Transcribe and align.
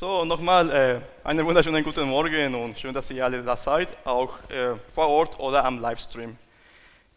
So, 0.00 0.24
nochmal 0.24 0.70
äh, 0.70 1.00
einen 1.24 1.44
wunderschönen 1.44 1.84
guten 1.84 2.08
Morgen 2.08 2.54
und 2.54 2.78
schön, 2.78 2.94
dass 2.94 3.10
ihr 3.10 3.22
alle 3.22 3.42
da 3.42 3.54
seid, 3.54 3.94
auch 4.06 4.38
äh, 4.48 4.74
vor 4.88 5.08
Ort 5.08 5.38
oder 5.38 5.62
am 5.62 5.78
Livestream. 5.78 6.38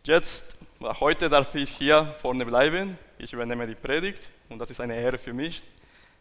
Jetzt, 0.03 0.57
heute 0.99 1.29
darf 1.29 1.55
ich 1.55 1.69
hier 1.69 2.13
vorne 2.19 2.45
bleiben. 2.45 2.97
Ich 3.17 3.31
übernehme 3.31 3.65
die 3.67 3.75
Predigt 3.75 4.29
und 4.49 4.59
das 4.59 4.69
ist 4.69 4.81
eine 4.81 4.97
Ehre 4.97 5.17
für 5.17 5.31
mich. 5.31 5.63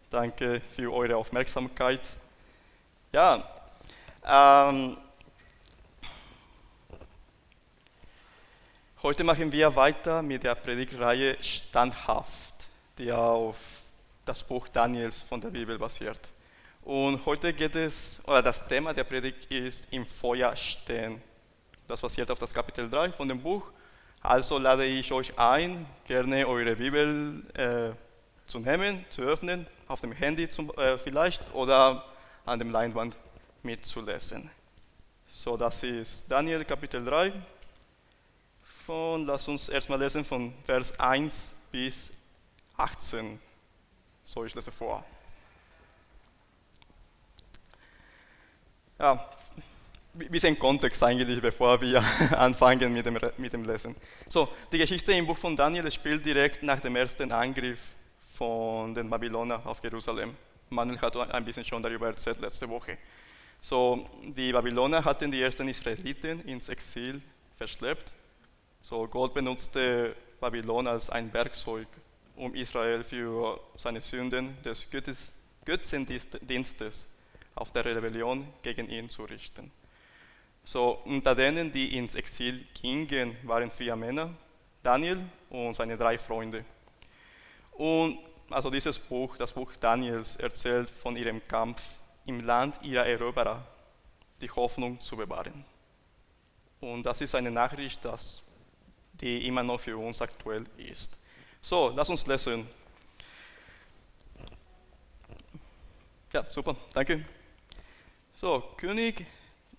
Danke 0.09 0.63
für 0.73 0.93
eure 0.93 1.17
Aufmerksamkeit. 1.17 2.03
Ja, 3.11 3.43
ähm, 4.25 4.97
heute 9.03 9.25
machen 9.25 9.51
wir 9.51 9.75
weiter 9.75 10.23
mit 10.23 10.45
der 10.45 10.55
Predigtreihe 10.55 11.43
Standhaft, 11.43 12.55
die 12.99 13.11
auf 13.11 13.57
das 14.25 14.45
Buch 14.45 14.69
Daniels 14.69 15.23
von 15.23 15.41
der 15.41 15.49
Bibel 15.49 15.77
basiert. 15.77 16.32
Und 16.85 17.25
heute 17.27 17.53
geht 17.53 17.77
es, 17.77 18.21
oder 18.27 18.43
das 18.43 18.67
Thema 18.67 18.93
der 18.93 19.05
Predigt 19.05 19.45
ist 19.47 19.87
im 19.93 20.05
Feuer 20.05 20.57
stehen. 20.57 21.23
Das 21.87 22.01
basiert 22.01 22.29
auf 22.31 22.41
das 22.41 22.53
Kapitel 22.53 22.91
3 22.91 23.13
von 23.13 23.29
dem 23.29 23.41
Buch. 23.41 23.71
Also 24.21 24.59
lade 24.59 24.85
ich 24.85 25.13
euch 25.13 25.39
ein, 25.39 25.87
gerne 26.05 26.47
eure 26.47 26.75
Bibel 26.75 27.45
äh, 27.55 27.91
zu 28.51 28.59
nehmen, 28.59 29.05
zu 29.11 29.23
öffnen, 29.23 29.67
auf 29.87 30.01
dem 30.01 30.11
Handy 30.11 30.49
zum, 30.49 30.71
äh, 30.77 30.99
vielleicht 30.99 31.55
oder 31.55 32.05
an 32.45 32.59
dem 32.59 32.73
Leinwand 32.73 33.17
mitzulesen. 33.63 34.51
So, 35.29 35.57
das 35.57 35.85
ist 35.85 36.29
Daniel 36.29 36.65
Kapitel 36.65 37.05
3. 37.05 37.33
Von, 38.87 39.27
lass 39.27 39.47
uns 39.47 39.69
erstmal 39.69 40.01
lesen 40.01 40.25
von 40.25 40.53
Vers 40.65 40.99
1 40.99 41.55
bis 41.71 42.13
18. 42.77 43.39
So, 44.25 44.45
ich 44.45 44.55
lese 44.55 44.73
vor. 44.73 45.05
Ja, 49.03 49.15
ein 50.15 50.31
bisschen 50.31 50.57
Kontext 50.57 51.03
eigentlich, 51.03 51.41
bevor 51.43 51.81
wir 51.81 52.05
anfangen 52.39 52.93
mit 52.93 53.05
dem, 53.05 53.19
mit 53.37 53.53
dem 53.53 53.65
Lesen. 53.65 53.97
So, 54.29 54.49
die 54.71 54.79
Geschichte 54.79 55.13
im 55.13 55.27
Buch 55.27 55.37
von 55.37 55.57
Daniel 55.57 55.91
spielt 55.91 56.25
direkt 56.25 56.63
nach 56.63 56.79
dem 56.79 56.95
ersten 56.95 57.33
Angriff 57.33 57.97
von 58.35 58.95
den 58.95 59.11
Babylonern 59.11 59.61
auf 59.65 59.83
Jerusalem. 59.83 60.37
Manuel 60.71 61.01
hat 61.01 61.17
ein 61.17 61.45
bisschen 61.45 61.65
schon 61.65 61.83
darüber 61.83 62.07
erzählt 62.07 62.41
letzte 62.41 62.69
Woche. 62.69 62.97
So, 63.61 64.09
die 64.23 64.53
Babyloner 64.53 65.05
hatten 65.05 65.33
die 65.33 65.43
ersten 65.43 65.67
Israeliten 65.67 66.45
ins 66.45 66.69
Exil 66.69 67.21
verschleppt. 67.57 68.13
So, 68.83 69.09
Gott 69.09 69.35
benutzte 69.35 70.15
Babylon 70.39 70.87
als 70.87 71.11
ein 71.11 71.33
Werkzeug, 71.33 71.89
um 72.37 72.55
Israel 72.55 73.03
für 73.03 73.59
seine 73.75 74.01
Sünden 74.01 74.63
des 74.63 74.87
Götzendienstes 75.65 77.09
auf 77.55 77.73
der 77.73 77.85
Rebellion 77.85 78.47
gegen 78.63 78.89
ihn 78.89 79.09
zu 79.09 79.25
richten. 79.25 79.71
So, 80.65 81.01
unter 81.05 81.35
denen, 81.35 81.73
die 81.73 81.97
ins 81.97 82.15
Exil 82.15 82.65
gingen, 82.81 83.37
waren 83.43 83.71
vier 83.71 83.97
Männer, 83.97 84.31
Daniel 84.83 85.21
und 85.51 85.75
seine 85.75 85.97
drei 85.97 86.19
Freunde. 86.19 86.65
Und 87.73 88.19
also 88.51 88.71
dieses 88.71 88.99
Buch, 88.99 89.37
das 89.37 89.53
Buch 89.53 89.73
Daniels, 89.81 90.37
erzählt 90.37 90.91
von 90.91 91.17
ihrem 91.17 91.47
Kampf 91.49 91.99
im 92.27 92.45
Land 92.45 92.79
ihrer 92.83 93.07
Eroberer, 93.07 93.67
die 94.41 94.51
Hoffnung 94.51 95.01
zu 95.01 95.17
bewahren. 95.17 95.65
Und 96.81 97.05
das 97.05 97.21
ist 97.21 97.35
eine 97.35 97.51
Nachricht, 97.51 98.05
das, 98.05 98.43
die 99.15 99.47
immer 99.47 99.63
noch 99.63 99.81
für 99.81 99.97
uns 99.97 100.21
aktuell 100.21 100.65
ist. 100.77 101.19
So, 101.61 101.93
lass 101.95 102.09
uns 102.11 102.27
lesen. 102.27 102.67
Ja, 106.33 106.45
super, 106.51 106.77
danke. 106.93 107.25
So, 108.45 108.61
König 108.77 109.25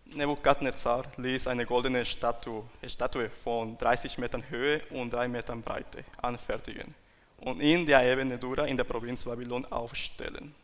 Nebukadnezar 0.06 1.04
ließ 1.18 1.48
eine 1.48 1.66
goldene 1.66 2.06
Statue, 2.06 2.64
Statue 2.88 3.30
von 3.30 3.78
30 3.78 4.18
Metern 4.20 4.50
Höhe 4.50 4.82
und 4.92 5.12
3 5.12 5.28
Metern 5.28 5.62
Breite 5.62 6.06
anfertigen 6.22 6.96
und 7.40 7.60
in 7.60 7.86
der 7.86 8.10
Ebene 8.10 8.38
Dura 8.38 8.64
in 8.64 8.78
der 8.78 8.86
Provinz 8.86 9.26
Babylon 9.26 9.66
aufstellen. 9.66 10.56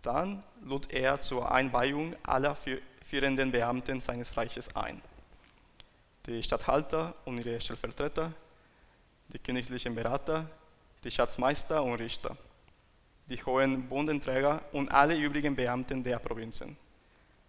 Dann 0.00 0.42
lud 0.64 0.90
er 0.90 1.20
zur 1.20 1.52
Einweihung 1.52 2.16
aller 2.22 2.56
führenden 3.04 3.52
Beamten 3.52 4.00
seines 4.00 4.34
Reiches 4.34 4.74
ein. 4.74 5.02
Die 6.24 6.42
Statthalter 6.42 7.14
und 7.26 7.44
ihre 7.44 7.60
Stellvertreter, 7.60 8.32
die 9.28 9.38
königlichen 9.38 9.94
Berater, 9.94 10.48
die 11.04 11.10
Schatzmeister 11.10 11.82
und 11.82 11.96
Richter 11.96 12.38
die 13.30 13.42
hohen 13.44 13.88
Bundenträger 13.88 14.60
und 14.72 14.90
alle 14.90 15.16
übrigen 15.16 15.54
Beamten 15.54 16.02
der 16.02 16.18
Provinzen. 16.18 16.76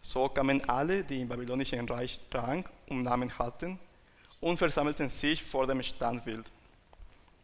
So 0.02 0.30
kamen 0.30 0.64
alle, 0.70 1.04
die 1.04 1.22
im 1.22 1.28
babylonischen 1.28 1.90
Reich 1.90 2.20
Rang 2.32 2.64
und 2.88 3.02
Namen 3.02 3.38
hatten, 3.38 3.80
und 4.40 4.58
versammelten 4.58 5.10
sich 5.10 5.44
vor 5.44 5.68
dem 5.68 5.84
Standbild. 5.84 6.46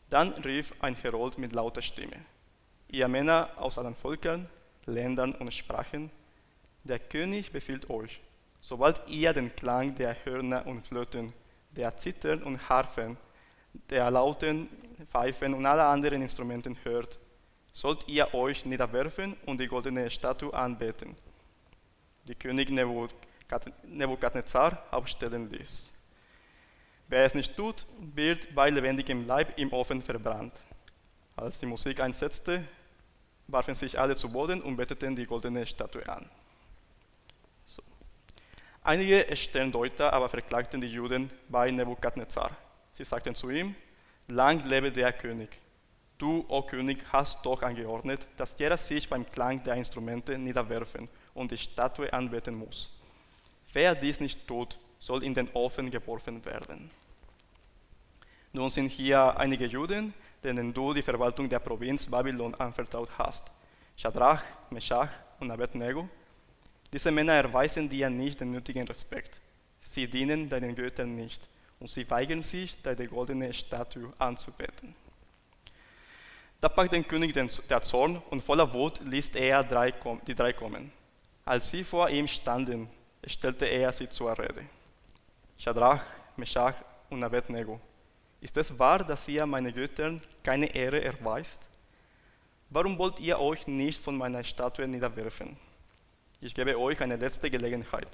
Dann 0.09 0.29
rief 0.33 0.73
ein 0.79 0.95
Herold 0.95 1.37
mit 1.37 1.53
lauter 1.53 1.81
Stimme: 1.81 2.17
Ihr 2.89 3.07
Männer 3.07 3.49
aus 3.57 3.77
allen 3.77 3.95
Völkern, 3.95 4.47
Ländern 4.85 5.33
und 5.35 5.53
Sprachen, 5.53 6.09
der 6.83 6.99
König 6.99 7.51
befiehlt 7.51 7.89
euch, 7.89 8.21
sobald 8.61 9.01
ihr 9.09 9.33
den 9.33 9.55
Klang 9.55 9.93
der 9.95 10.15
Hörner 10.25 10.65
und 10.65 10.87
Flöten, 10.87 11.33
der 11.71 11.97
Zittern 11.97 12.41
und 12.43 12.69
Harfen, 12.69 13.17
der 13.89 14.09
lauten 14.09 14.69
Pfeifen 15.11 15.53
und 15.53 15.65
aller 15.65 15.87
anderen 15.87 16.21
Instrumenten 16.21 16.77
hört, 16.83 17.19
sollt 17.77 18.07
ihr 18.07 18.33
euch 18.33 18.65
niederwerfen 18.65 19.37
und 19.45 19.59
die 19.59 19.67
goldene 19.67 20.09
Statue 20.09 20.51
anbeten, 20.51 21.15
die 22.27 22.33
König 22.33 22.71
Nebukadnezar 22.71 24.83
aufstellen 24.89 25.51
ließ. 25.51 25.93
Wer 27.07 27.25
es 27.25 27.35
nicht 27.35 27.55
tut, 27.55 27.85
wird 27.99 28.55
bei 28.55 28.71
lebendigem 28.71 29.27
Leib 29.27 29.59
im 29.59 29.71
Ofen 29.71 30.01
verbrannt. 30.01 30.55
Als 31.35 31.59
die 31.59 31.67
Musik 31.67 31.99
einsetzte, 31.99 32.67
warfen 33.45 33.75
sich 33.75 33.99
alle 33.99 34.15
zu 34.15 34.31
Boden 34.31 34.63
und 34.63 34.75
beteten 34.75 35.15
die 35.15 35.27
goldene 35.27 35.63
Statue 35.67 36.09
an. 36.09 36.27
So. 37.67 37.83
Einige 38.81 39.35
Sterndeuter 39.35 40.13
aber 40.13 40.29
verklagten 40.29 40.81
die 40.81 40.87
Juden 40.87 41.29
bei 41.47 41.69
Nebukadnezar. 41.69 42.57
Sie 42.93 43.03
sagten 43.03 43.35
zu 43.35 43.51
ihm, 43.51 43.75
lang 44.29 44.67
lebe 44.67 44.91
der 44.91 45.13
König. 45.13 45.61
Du, 46.17 46.45
o 46.47 46.63
König, 46.63 47.03
hast 47.11 47.45
doch 47.45 47.61
angeordnet, 47.61 48.25
dass 48.37 48.57
jeder 48.57 48.77
sich 48.77 49.07
beim 49.07 49.29
Klang 49.29 49.63
der 49.63 49.75
Instrumente 49.75 50.37
niederwerfen 50.37 51.07
und 51.33 51.51
die 51.51 51.57
Statue 51.57 52.11
anbeten 52.11 52.55
muss. 52.55 52.91
Wer 53.71 53.93
dies 53.93 54.19
nicht 54.19 54.47
tut, 54.47 54.79
soll 54.97 55.23
in 55.23 55.35
den 55.35 55.49
Ofen 55.53 55.91
geworfen 55.91 56.43
werden. 56.45 56.89
Nun 58.53 58.69
sind 58.71 58.89
hier 58.89 59.37
einige 59.37 59.65
Juden, 59.65 60.13
denen 60.43 60.73
du 60.73 60.93
die 60.93 61.03
Verwaltung 61.03 61.47
der 61.47 61.59
Provinz 61.59 62.07
Babylon 62.07 62.55
anvertraut 62.55 63.09
hast. 63.17 63.51
Shadrach, 63.95 64.41
Meshach 64.71 65.09
und 65.39 65.51
Abednego. 65.51 66.09
Diese 66.91 67.11
Männer 67.11 67.33
erweisen 67.33 67.89
dir 67.89 68.09
nicht 68.09 68.39
den 68.39 68.51
nötigen 68.51 68.87
Respekt. 68.87 69.39
Sie 69.81 70.07
dienen 70.07 70.49
deinen 70.49 70.73
Göttern 70.73 71.15
nicht 71.15 71.41
und 71.79 71.89
sie 71.89 72.09
weigern 72.09 72.41
sich, 72.41 72.81
deine 72.81 73.07
goldene 73.07 73.53
Statue 73.53 74.11
anzubeten. 74.17 74.95
Da 76.59 76.69
packt 76.69 76.93
den 76.93 77.07
König 77.07 77.33
der 77.33 77.81
Zorn 77.83 78.19
und 78.31 78.43
voller 78.43 78.73
Wut 78.73 78.99
ließ 79.01 79.29
er 79.35 79.63
die 79.63 80.33
drei 80.33 80.53
kommen. 80.53 80.91
Als 81.45 81.69
sie 81.69 81.83
vor 81.83 82.09
ihm 82.09 82.27
standen, 82.27 82.89
stellte 83.27 83.65
er 83.65 83.93
sie 83.93 84.09
zur 84.09 84.37
Rede. 84.37 84.65
Shadrach, 85.59 86.01
Meshach 86.35 86.73
und 87.11 87.23
Abednego, 87.23 87.79
ist 88.41 88.57
es 88.57 88.77
wahr, 88.77 89.03
dass 89.03 89.27
ihr 89.27 89.45
meine 89.45 89.71
Göttern 89.71 90.19
keine 90.41 90.73
Ehre 90.73 91.03
erweist? 91.03 91.59
Warum 92.71 92.97
wollt 92.97 93.19
ihr 93.19 93.39
euch 93.39 93.67
nicht 93.67 94.01
von 94.01 94.17
meiner 94.17 94.43
Statue 94.43 94.87
niederwerfen? 94.87 95.57
Ich 96.41 96.55
gebe 96.55 96.77
euch 96.77 96.99
eine 97.01 97.17
letzte 97.17 97.51
Gelegenheit. 97.51 98.09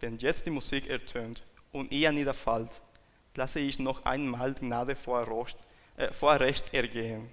Wenn 0.00 0.18
jetzt 0.18 0.44
die 0.44 0.50
Musik 0.50 0.88
ertönt 0.88 1.42
und 1.72 1.92
ihr 1.92 2.12
niederfallt, 2.12 2.70
lasse 3.34 3.60
ich 3.60 3.78
noch 3.78 4.04
einmal 4.04 4.52
Gnade 4.52 4.96
vor, 4.96 5.26
Recht, 5.26 5.58
äh, 5.96 6.12
vor 6.12 6.38
Recht 6.38 6.74
ergehen 6.74 7.32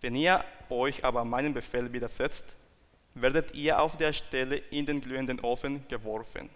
wenn 0.00 0.14
ihr 0.14 0.44
euch 0.70 1.04
aber 1.04 1.24
meinen 1.24 1.54
Befehl 1.54 1.92
widersetzt, 1.92 2.56
werdet 3.14 3.54
ihr 3.54 3.80
auf 3.80 3.96
der 3.96 4.12
Stelle 4.12 4.56
in 4.56 4.86
den 4.86 5.00
glühenden 5.00 5.40
Ofen 5.40 5.86
geworfen. 5.88 6.50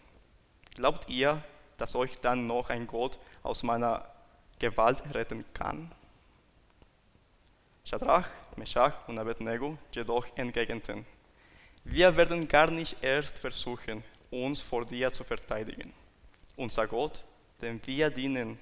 Glaubt 0.75 1.09
ihr, 1.09 1.43
dass 1.77 1.97
euch 1.97 2.19
dann 2.21 2.47
noch 2.47 2.71
ein 2.71 2.87
Gott 2.87 3.19
aus 3.43 3.63
meiner 3.63 4.05
Gewalt 4.59 5.03
retten 5.15 5.45
kann? 5.55 5.91
Shadrach, 7.85 8.29
Meshach 8.57 9.09
und 9.09 9.19
Abednego 9.19 9.77
jedoch 9.93 10.27
entgegneten, 10.37 11.05
wir 11.85 12.17
werden 12.17 12.47
gar 12.47 12.71
nicht 12.71 13.03
erst 13.03 13.39
versuchen, 13.39 14.05
uns 14.31 14.61
vor 14.61 14.87
dir 14.87 15.13
zu 15.13 15.25
verteidigen. 15.25 15.93
Unser 16.57 16.87
Gott, 16.87 17.25
dem 17.61 17.81
wir 17.85 18.09
dienen, 18.11 18.59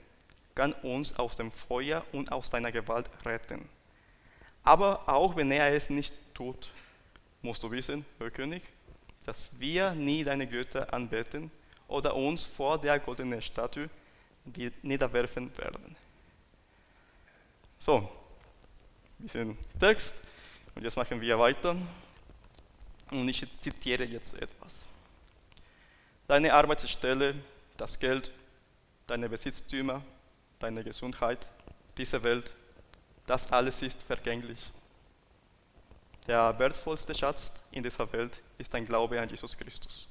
kann 0.55 0.73
uns 0.83 1.19
aus 1.19 1.37
dem 1.37 1.53
Feuer 1.53 2.03
und 2.13 2.33
aus 2.33 2.49
deiner 2.49 2.73
Gewalt 2.73 3.11
retten. 3.27 3.69
Aber 4.63 5.09
auch 5.09 5.37
wenn 5.37 5.51
er 5.51 5.73
es 5.73 5.91
nicht 5.91 6.15
tut, 6.35 6.71
musst 7.43 7.63
du 7.63 7.71
wissen, 7.71 8.05
Herr 8.19 8.31
König, 8.31 8.63
dass 9.25 9.51
wir 9.59 9.93
nie 9.93 10.25
deine 10.25 10.47
Götter 10.47 10.93
anbeten 10.93 11.51
oder 11.89 12.15
uns 12.15 12.45
vor 12.45 12.79
der 12.79 12.99
goldenen 12.99 13.43
Statue 13.43 13.89
niederwerfen 14.83 15.57
werden. 15.59 15.97
So, 17.79 18.11
bisschen 19.19 19.57
Text 19.79 20.15
und 20.75 20.83
jetzt 20.83 20.97
machen 20.97 21.21
wir 21.21 21.39
weiter. 21.39 21.77
Und 23.11 23.29
ich 23.29 23.45
zitiere 23.53 24.05
jetzt 24.05 24.41
etwas. 24.41 24.87
Deine 26.29 26.55
Arbeitsstelle, 26.55 27.35
das 27.77 27.99
Geld, 27.99 28.31
deine 29.07 29.29
Besitztümer, 29.29 30.03
deine 30.61 30.85
Gesundheit, 30.85 31.49
diese 31.97 32.23
Welt, 32.23 32.53
das 33.31 33.53
alles 33.53 33.81
ist 33.81 34.03
vergänglich. 34.03 34.59
Der 36.27 36.59
wertvollste 36.59 37.15
Schatz 37.15 37.53
in 37.71 37.85
dieser 37.85 38.13
Welt 38.13 38.33
ist 38.59 38.75
dein 38.75 38.85
Glaube 38.85 39.21
an 39.21 39.29
Jesus 39.29 39.57
Christus. 39.57 40.09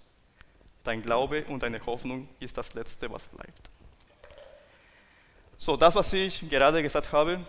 Dein 0.86 1.02
Glaube 1.02 1.44
und 1.50 1.62
deine 1.62 1.86
Hoffnung 1.86 2.30
ist 2.40 2.58
das 2.58 2.74
Letzte, 2.74 3.12
was 3.12 3.28
bleibt. 3.28 3.70
So, 5.58 5.76
das, 5.76 5.96
was 5.96 6.14
ich 6.14 6.50
gerade 6.50 6.82
gesagt 6.82 7.12
habe, 7.12 7.42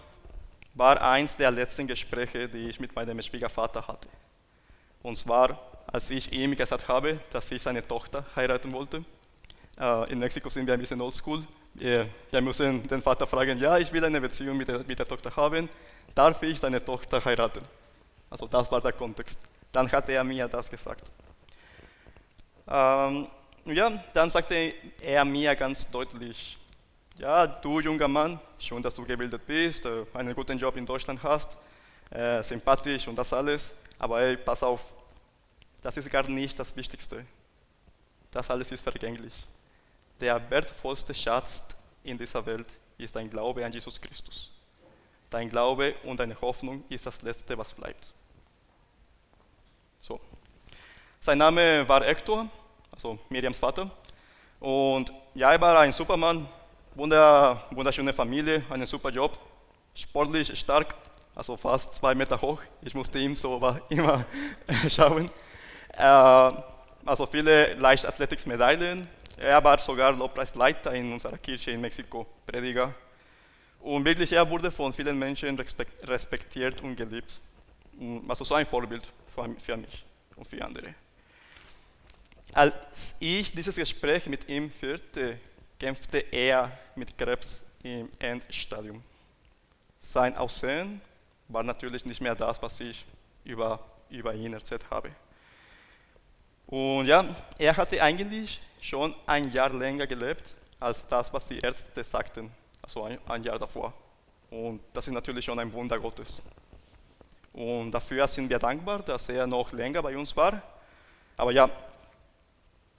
war 0.74 1.00
eins 1.00 1.36
der 1.36 1.52
letzten 1.52 1.86
Gespräche, 1.86 2.48
die 2.48 2.68
ich 2.68 2.80
mit 2.80 2.96
meinem 2.96 3.22
Schwiegervater 3.22 3.86
hatte. 3.86 4.08
Und 5.04 5.16
zwar, 5.16 5.56
als 5.86 6.10
ich 6.10 6.32
ihm 6.32 6.56
gesagt 6.56 6.88
habe, 6.88 7.20
dass 7.30 7.48
ich 7.52 7.62
seine 7.62 7.86
Tochter 7.86 8.26
heiraten 8.34 8.72
wollte. 8.72 9.04
Äh, 9.78 10.12
in 10.12 10.18
Mexiko 10.18 10.50
sind 10.50 10.66
wir 10.66 10.74
ein 10.74 10.80
bisschen 10.80 11.00
oldschool. 11.00 11.46
Wir, 11.74 12.08
müssen 12.40 12.82
den 12.86 13.00
Vater 13.00 13.26
fragen, 13.26 13.58
ja, 13.58 13.78
ich 13.78 13.92
will 13.92 14.04
eine 14.04 14.20
Beziehung 14.20 14.56
mit 14.56 14.68
der, 14.68 14.78
mit 14.78 14.98
der 14.98 15.06
Tochter 15.06 15.34
haben, 15.34 15.68
darf 16.14 16.42
ich 16.42 16.60
deine 16.60 16.84
Tochter 16.84 17.24
heiraten? 17.24 17.64
Also 18.28 18.46
das 18.46 18.70
war 18.70 18.80
der 18.80 18.92
Kontext. 18.92 19.38
Dann 19.72 19.90
hat 19.90 20.08
er 20.08 20.24
mir 20.24 20.48
das 20.48 20.68
gesagt. 20.70 21.10
Ähm, 22.68 23.26
ja, 23.64 23.90
dann 24.14 24.30
sagte 24.30 24.74
er 25.02 25.24
mir 25.24 25.54
ganz 25.54 25.90
deutlich, 25.90 26.58
ja, 27.18 27.46
du 27.46 27.80
junger 27.80 28.08
Mann, 28.08 28.40
schön, 28.58 28.82
dass 28.82 28.94
du 28.94 29.04
gebildet 29.04 29.46
bist, 29.46 29.84
äh, 29.84 30.04
einen 30.14 30.34
guten 30.34 30.58
Job 30.58 30.76
in 30.76 30.86
Deutschland 30.86 31.22
hast, 31.22 31.56
äh, 32.10 32.42
sympathisch 32.42 33.06
und 33.06 33.16
das 33.16 33.32
alles, 33.32 33.72
aber 33.98 34.20
ey, 34.22 34.36
pass 34.36 34.62
auf, 34.62 34.92
das 35.82 35.96
ist 35.96 36.10
gar 36.10 36.26
nicht 36.28 36.58
das 36.58 36.74
Wichtigste. 36.76 37.24
Das 38.30 38.48
alles 38.50 38.70
ist 38.70 38.82
vergänglich. 38.82 39.32
Der 40.20 40.50
wertvollste 40.50 41.14
Schatz 41.14 41.62
in 42.04 42.18
dieser 42.18 42.44
Welt 42.44 42.66
ist 42.98 43.16
dein 43.16 43.30
Glaube 43.30 43.64
an 43.64 43.72
Jesus 43.72 44.00
Christus. 44.00 44.50
Dein 45.30 45.48
Glaube 45.48 45.94
und 46.04 46.20
deine 46.20 46.38
Hoffnung 46.40 46.84
ist 46.88 47.06
das 47.06 47.22
Letzte, 47.22 47.56
was 47.56 47.72
bleibt. 47.72 48.12
So. 50.02 50.20
Sein 51.20 51.38
Name 51.38 51.88
war 51.88 52.04
Hector, 52.04 52.48
also 52.92 53.18
Miriams 53.28 53.58
Vater. 53.58 53.90
Und 54.58 55.12
ja, 55.34 55.52
er 55.52 55.60
war 55.60 55.78
ein 55.78 55.92
Supermann, 55.92 56.46
Wunder, 56.94 57.62
wunderschöne 57.70 58.12
Familie, 58.12 58.62
einen 58.68 58.86
super 58.86 59.10
Job, 59.10 59.38
sportlich 59.94 60.58
stark, 60.58 60.94
also 61.34 61.56
fast 61.56 61.94
zwei 61.94 62.14
Meter 62.14 62.40
hoch. 62.40 62.60
Ich 62.82 62.94
musste 62.94 63.18
ihm 63.18 63.36
so 63.36 63.60
immer 63.88 64.26
schauen. 64.88 65.30
Äh, 65.96 66.02
also 67.06 67.26
viele 67.26 67.74
Leichtathletik-Medaillen. 67.74 69.08
Er 69.40 69.64
war 69.64 69.78
sogar 69.78 70.12
Lobpreisleiter 70.12 70.92
in 70.92 71.14
unserer 71.14 71.38
Kirche 71.38 71.70
in 71.70 71.80
Mexiko, 71.80 72.26
Prediger. 72.44 72.94
Und 73.80 74.04
wirklich, 74.04 74.30
er 74.32 74.48
wurde 74.48 74.70
von 74.70 74.92
vielen 74.92 75.18
Menschen 75.18 75.58
respektiert 76.02 76.82
und 76.82 76.94
geliebt. 76.94 77.40
Also 78.28 78.44
so 78.44 78.54
ein 78.54 78.66
Vorbild 78.66 79.08
für 79.26 79.76
mich 79.78 80.04
und 80.36 80.46
für 80.46 80.62
andere. 80.62 80.94
Als 82.52 83.16
ich 83.18 83.50
dieses 83.52 83.76
Gespräch 83.76 84.26
mit 84.26 84.46
ihm 84.46 84.70
führte, 84.70 85.38
kämpfte 85.78 86.18
er 86.30 86.70
mit 86.94 87.16
Krebs 87.16 87.64
im 87.82 88.10
Endstadium. 88.18 89.02
Sein 90.02 90.36
Aussehen 90.36 91.00
war 91.48 91.62
natürlich 91.62 92.04
nicht 92.04 92.20
mehr 92.20 92.34
das, 92.34 92.60
was 92.60 92.78
ich 92.80 93.06
über, 93.44 93.80
über 94.10 94.34
ihn 94.34 94.52
erzählt 94.52 94.84
habe. 94.90 95.10
Und 96.70 97.06
ja, 97.06 97.24
er 97.58 97.76
hatte 97.76 98.00
eigentlich 98.00 98.62
schon 98.80 99.12
ein 99.26 99.50
Jahr 99.52 99.70
länger 99.70 100.06
gelebt 100.06 100.54
als 100.78 101.06
das, 101.06 101.32
was 101.32 101.48
die 101.48 101.58
Ärzte 101.58 102.04
sagten, 102.04 102.50
also 102.80 103.02
ein, 103.02 103.18
ein 103.28 103.42
Jahr 103.42 103.58
davor. 103.58 103.92
Und 104.50 104.80
das 104.92 105.06
ist 105.08 105.12
natürlich 105.12 105.44
schon 105.44 105.58
ein 105.58 105.72
Wunder 105.72 105.98
Gottes. 105.98 106.40
Und 107.52 107.90
dafür 107.90 108.26
sind 108.28 108.48
wir 108.48 108.60
dankbar, 108.60 109.00
dass 109.00 109.28
er 109.28 109.48
noch 109.48 109.72
länger 109.72 110.00
bei 110.00 110.16
uns 110.16 110.36
war. 110.36 110.62
Aber 111.36 111.50
ja, 111.50 111.68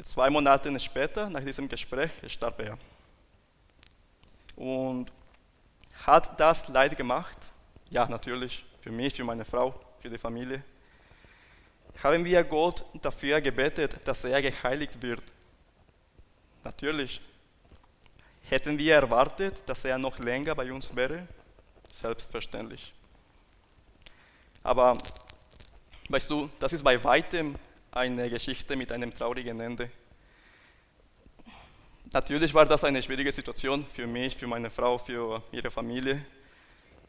zwei 0.03 0.29
Monate 0.29 0.77
später, 0.77 1.29
nach 1.29 1.43
diesem 1.43 1.69
Gespräch, 1.69 2.11
starb 2.27 2.59
er. 2.59 2.77
Und 4.57 5.09
hat 6.05 6.37
das 6.37 6.67
Leid 6.67 6.97
gemacht? 6.97 7.37
Ja, 7.89 8.05
natürlich, 8.05 8.65
für 8.81 8.91
mich, 8.91 9.13
für 9.13 9.23
meine 9.23 9.45
Frau, 9.45 9.73
für 9.99 10.09
die 10.09 10.17
Familie. 10.17 10.61
Haben 12.03 12.25
wir 12.25 12.43
Gott 12.43 12.83
dafür 13.01 13.41
gebetet, 13.41 13.99
dass 14.05 14.23
er 14.23 14.41
geheiligt 14.41 15.01
wird? 15.01 15.21
Natürlich. 16.63 17.21
Hätten 18.43 18.77
wir 18.77 18.95
erwartet, 18.95 19.55
dass 19.65 19.85
er 19.85 19.97
noch 19.97 20.19
länger 20.19 20.55
bei 20.55 20.71
uns 20.71 20.95
wäre? 20.95 21.27
Selbstverständlich. 21.91 22.93
Aber 24.63 24.97
weißt 26.09 26.29
du, 26.29 26.49
das 26.59 26.73
ist 26.73 26.83
bei 26.83 27.03
weitem 27.03 27.55
eine 27.91 28.29
Geschichte 28.29 28.75
mit 28.75 28.91
einem 28.91 29.13
traurigen 29.13 29.59
Ende. 29.59 29.89
Natürlich 32.13 32.53
war 32.53 32.65
das 32.65 32.83
eine 32.83 33.01
schwierige 33.01 33.31
Situation 33.31 33.85
für 33.89 34.05
mich, 34.05 34.35
für 34.35 34.47
meine 34.47 34.69
Frau, 34.69 34.97
für 34.97 35.41
ihre 35.51 35.71
Familie. 35.71 36.25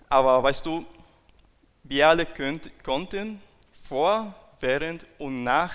Aber 0.09 0.43
weißt 0.43 0.65
du, 0.65 0.87
wir 1.83 2.09
alle 2.09 2.25
könnt, 2.25 2.71
konnten 2.85 3.41
vor, 3.83 4.33
während 4.63 5.05
und 5.19 5.43
nach 5.45 5.75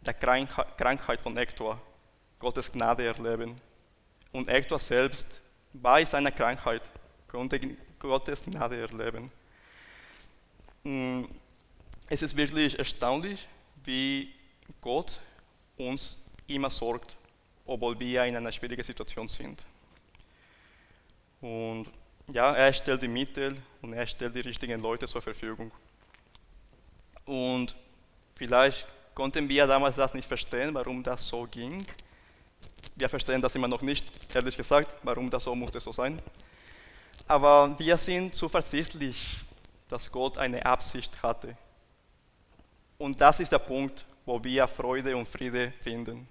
der 0.00 0.14
Krankheit 0.14 1.20
von 1.20 1.36
Hector 1.36 1.80
Gottes 2.38 2.70
Gnade 2.70 3.04
erleben. 3.04 3.60
Und 4.32 4.48
Hector 4.48 4.78
selbst 4.78 5.40
bei 5.72 6.04
seiner 6.04 6.30
Krankheit 6.30 6.82
konnte 7.28 7.58
Gottes 7.98 8.44
Gnade 8.44 8.80
erleben. 8.80 9.30
Mm, 10.82 11.24
es 12.08 12.22
ist 12.22 12.36
wirklich 12.36 12.78
erstaunlich, 12.78 13.48
wie 13.84 14.32
Gott 14.80 15.18
uns 15.76 16.22
immer 16.46 16.70
sorgt, 16.70 17.16
obwohl 17.64 17.98
wir 17.98 18.24
in 18.24 18.36
einer 18.36 18.52
schwierigen 18.52 18.84
Situation 18.84 19.28
sind. 19.28 19.64
Und 21.40 21.86
ja, 22.32 22.54
er 22.54 22.72
stellt 22.72 23.02
die 23.02 23.08
Mittel 23.08 23.56
und 23.82 23.92
er 23.92 24.06
stellt 24.06 24.34
die 24.34 24.40
richtigen 24.40 24.80
Leute 24.80 25.06
zur 25.06 25.22
Verfügung. 25.22 25.70
Und 27.24 27.74
vielleicht 28.34 28.86
konnten 29.14 29.48
wir 29.48 29.66
damals 29.66 29.96
das 29.96 30.14
nicht 30.14 30.26
verstehen, 30.26 30.74
warum 30.74 31.02
das 31.02 31.26
so 31.26 31.46
ging. 31.46 31.86
Wir 32.96 33.08
verstehen 33.08 33.40
das 33.40 33.54
immer 33.54 33.68
noch 33.68 33.82
nicht, 33.82 34.06
ehrlich 34.34 34.56
gesagt, 34.56 34.94
warum 35.02 35.30
das 35.30 35.44
so 35.44 35.54
musste 35.54 35.80
so 35.80 35.92
sein. 35.92 36.20
Aber 37.26 37.78
wir 37.78 37.96
sind 37.96 38.34
zuversichtlich, 38.34 39.38
dass 39.88 40.10
Gott 40.10 40.38
eine 40.38 40.64
Absicht 40.64 41.22
hatte. 41.22 41.56
Und 42.98 43.20
das 43.20 43.40
ist 43.40 43.52
der 43.52 43.58
Punkt, 43.58 44.04
wo 44.24 44.42
wir 44.42 44.66
Freude 44.68 45.16
und 45.16 45.28
Friede 45.28 45.72
finden, 45.80 46.28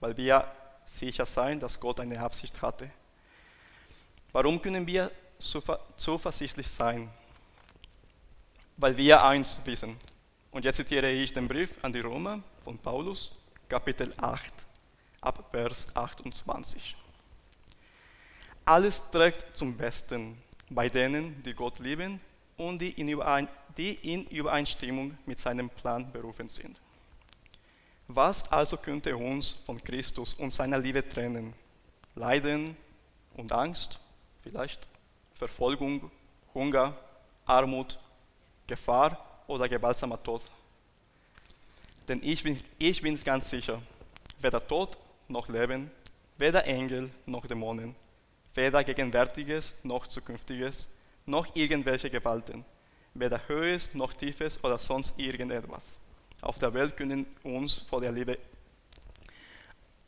weil 0.00 0.16
wir 0.16 0.50
sicher 0.84 1.26
sein, 1.26 1.58
dass 1.58 1.78
Gott 1.78 2.00
eine 2.00 2.20
Absicht 2.20 2.60
hatte. 2.62 2.90
Warum 4.32 4.60
können 4.60 4.86
wir 4.86 5.10
zuversichtlich 5.96 6.68
sein? 6.68 7.10
Weil 8.76 8.96
wir 8.96 9.22
eins 9.22 9.60
wissen. 9.64 9.96
Und 10.56 10.64
jetzt 10.64 10.76
zitiere 10.76 11.10
ich 11.10 11.34
den 11.34 11.46
Brief 11.46 11.72
an 11.84 11.92
die 11.92 12.00
Römer 12.00 12.42
von 12.60 12.78
Paulus, 12.78 13.30
Kapitel 13.68 14.10
8, 14.16 14.54
ab 15.20 15.50
Vers 15.50 15.94
28. 15.94 16.96
Alles 18.64 19.04
trägt 19.10 19.54
zum 19.54 19.76
Besten 19.76 20.38
bei 20.70 20.88
denen, 20.88 21.42
die 21.42 21.52
Gott 21.52 21.78
lieben 21.78 22.22
und 22.56 22.78
die 22.78 22.92
in, 22.92 23.06
die 23.76 23.92
in 23.96 24.24
Übereinstimmung 24.28 25.18
mit 25.26 25.40
seinem 25.40 25.68
Plan 25.68 26.10
berufen 26.10 26.48
sind. 26.48 26.80
Was 28.08 28.50
also 28.50 28.78
könnte 28.78 29.14
uns 29.14 29.50
von 29.50 29.84
Christus 29.84 30.32
und 30.32 30.54
seiner 30.54 30.78
Liebe 30.78 31.06
trennen? 31.06 31.52
Leiden 32.14 32.78
und 33.34 33.52
Angst, 33.52 34.00
vielleicht 34.40 34.88
Verfolgung, 35.34 36.10
Hunger, 36.54 36.96
Armut, 37.44 37.98
Gefahr 38.66 39.35
oder 39.46 39.68
gewaltsamer 39.68 40.22
Tod. 40.22 40.42
Denn 42.08 42.20
ich 42.22 42.42
bin, 42.42 42.56
ich 42.78 43.02
bin 43.02 43.22
ganz 43.24 43.50
sicher, 43.50 43.82
weder 44.40 44.66
Tod 44.66 44.96
noch 45.28 45.48
Leben, 45.48 45.90
weder 46.38 46.64
Engel 46.64 47.10
noch 47.26 47.46
Dämonen, 47.46 47.94
weder 48.54 48.84
Gegenwärtiges 48.84 49.74
noch 49.82 50.06
Zukünftiges, 50.06 50.88
noch 51.24 51.54
irgendwelche 51.54 52.10
Gewalten, 52.10 52.64
weder 53.14 53.40
Höhes 53.48 53.94
noch 53.94 54.12
Tiefes 54.12 54.62
oder 54.62 54.78
sonst 54.78 55.18
irgendetwas, 55.18 55.98
auf 56.40 56.58
der 56.58 56.72
Welt 56.74 56.96
können 56.96 57.26
uns 57.42 57.74
vor 57.74 58.00
der 58.00 58.12
Liebe, 58.12 58.38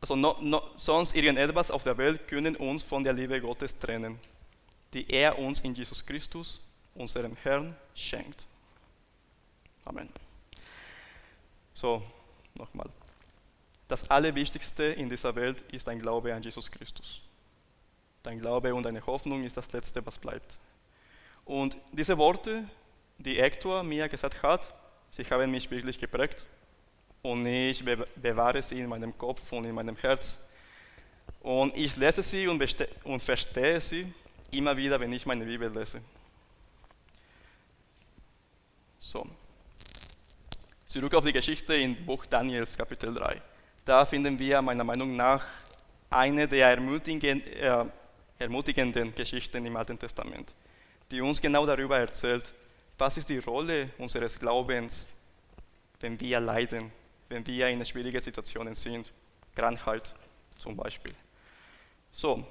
also 0.00 0.14
no, 0.14 0.36
no, 0.40 0.62
sonst 0.76 1.16
irgendetwas 1.16 1.70
auf 1.70 1.82
der 1.82 1.98
Welt 1.98 2.28
können 2.28 2.54
uns 2.54 2.84
von 2.84 3.02
der 3.02 3.12
Liebe 3.12 3.40
Gottes 3.40 3.76
trennen, 3.76 4.20
die 4.92 5.10
er 5.10 5.38
uns 5.38 5.60
in 5.60 5.74
Jesus 5.74 6.06
Christus, 6.06 6.60
unserem 6.94 7.36
Herrn, 7.42 7.74
schenkt. 7.94 8.46
Amen. 9.84 10.08
So, 11.74 12.02
nochmal. 12.54 12.88
Das 13.86 14.10
Allerwichtigste 14.10 14.84
in 14.84 15.08
dieser 15.08 15.34
Welt 15.34 15.62
ist 15.72 15.88
ein 15.88 15.98
Glaube 15.98 16.34
an 16.34 16.42
Jesus 16.42 16.70
Christus. 16.70 17.22
Dein 18.22 18.38
Glaube 18.38 18.74
und 18.74 18.82
deine 18.82 19.04
Hoffnung 19.06 19.42
ist 19.44 19.56
das 19.56 19.72
Letzte, 19.72 20.04
was 20.04 20.18
bleibt. 20.18 20.58
Und 21.44 21.76
diese 21.92 22.18
Worte, 22.18 22.64
die 23.16 23.40
Hector 23.40 23.82
mir 23.82 24.08
gesagt 24.08 24.42
hat, 24.42 24.74
sie 25.10 25.24
haben 25.24 25.50
mich 25.50 25.70
wirklich 25.70 25.98
geprägt 25.98 26.44
und 27.22 27.46
ich 27.46 27.82
bewahre 28.16 28.62
sie 28.62 28.80
in 28.80 28.88
meinem 28.88 29.16
Kopf 29.16 29.50
und 29.52 29.64
in 29.64 29.74
meinem 29.74 29.96
Herz. 29.96 30.44
Und 31.40 31.74
ich 31.76 31.96
lese 31.96 32.22
sie 32.22 32.46
und, 32.46 32.62
und 33.04 33.22
verstehe 33.22 33.80
sie 33.80 34.12
immer 34.50 34.76
wieder, 34.76 35.00
wenn 35.00 35.12
ich 35.12 35.24
meine 35.24 35.44
Bibel 35.44 35.72
lese. 35.72 36.02
So. 38.98 39.26
Zurück 40.98 41.14
auf 41.14 41.24
die 41.24 41.32
Geschichte 41.32 41.76
im 41.76 41.94
Buch 42.04 42.26
Daniels, 42.26 42.76
Kapitel 42.76 43.14
3. 43.14 43.40
Da 43.84 44.04
finden 44.04 44.36
wir 44.36 44.60
meiner 44.60 44.82
Meinung 44.82 45.14
nach 45.14 45.46
eine 46.10 46.48
der 46.48 46.70
ermutigenden, 46.70 47.40
äh, 47.52 47.84
ermutigenden 48.36 49.14
Geschichten 49.14 49.64
im 49.64 49.76
Alten 49.76 49.96
Testament, 49.96 50.52
die 51.08 51.20
uns 51.20 51.40
genau 51.40 51.64
darüber 51.64 52.00
erzählt, 52.00 52.52
was 52.98 53.16
ist 53.16 53.28
die 53.28 53.38
Rolle 53.38 53.90
unseres 53.98 54.40
Glaubens, 54.40 55.12
wenn 56.00 56.18
wir 56.18 56.40
leiden, 56.40 56.90
wenn 57.28 57.46
wir 57.46 57.68
in 57.68 57.84
schwierigen 57.84 58.20
Situationen 58.20 58.74
sind, 58.74 59.12
Krankheit 59.54 60.12
zum 60.58 60.76
Beispiel. 60.76 61.14
So, 62.10 62.44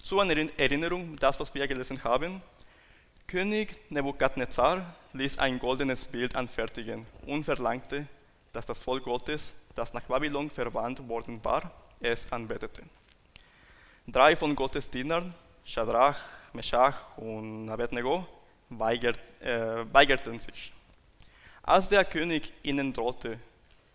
zur 0.00 0.24
Erinnerung, 0.56 1.16
das, 1.16 1.40
was 1.40 1.52
wir 1.52 1.66
gelesen 1.66 2.04
haben, 2.04 2.40
König 3.26 3.74
Nebukadnezar 3.90 4.94
ließ 5.12 5.38
ein 5.38 5.58
goldenes 5.58 6.06
Bild 6.06 6.36
anfertigen 6.36 7.04
und 7.26 7.44
verlangte, 7.44 8.06
dass 8.52 8.66
das 8.66 8.80
Volk 8.80 9.04
Gottes, 9.04 9.54
das 9.74 9.94
nach 9.94 10.02
Babylon 10.02 10.50
verwandt 10.50 11.06
worden 11.08 11.42
war, 11.44 11.70
es 12.00 12.30
anbetete. 12.32 12.82
Drei 14.06 14.36
von 14.36 14.54
Gottes 14.56 14.88
Dienern, 14.88 15.34
Shadrach, 15.64 16.18
Meshach 16.52 17.16
und 17.16 17.68
Abednego, 17.68 18.26
weigert, 18.70 19.18
äh, 19.40 19.84
weigerten 19.92 20.38
sich. 20.38 20.72
Als 21.62 21.88
der 21.88 22.04
König 22.04 22.52
ihnen 22.62 22.92
drohte, 22.92 23.38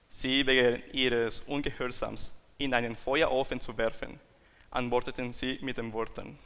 sie 0.10 0.46
wegen 0.46 0.84
ihres 0.91 1.41
Ungehorsams 1.41 2.34
in 2.58 2.74
einen 2.74 2.96
Feuerofen 2.96 3.60
zu 3.60 3.75
werfen, 3.77 4.20
antworteten 4.70 5.34
sie 5.34 5.60
mit 5.62 5.77
den 5.77 5.91
Worten, 5.93 6.38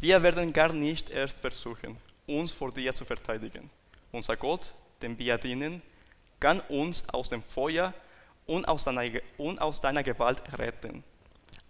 wir 0.00 0.22
werden 0.22 0.52
gar 0.52 0.72
nicht 0.72 1.10
erst 1.10 1.40
versuchen, 1.40 1.96
uns 2.28 2.52
vor 2.52 2.70
dir 2.72 2.94
zu 2.94 3.04
verteidigen. 3.04 3.70
Unser 4.12 4.36
Gott, 4.36 4.72
dem 5.02 5.18
wir 5.18 5.38
dienen, 5.38 5.82
kann 6.38 6.60
uns 6.68 7.08
aus 7.08 7.28
dem 7.28 7.42
Feuer 7.42 7.92
und 8.46 8.66
aus 8.66 8.84
deiner, 8.84 9.02
und 9.36 9.60
aus 9.60 9.80
deiner 9.80 10.02
Gewalt 10.02 10.42
retten. 10.58 11.02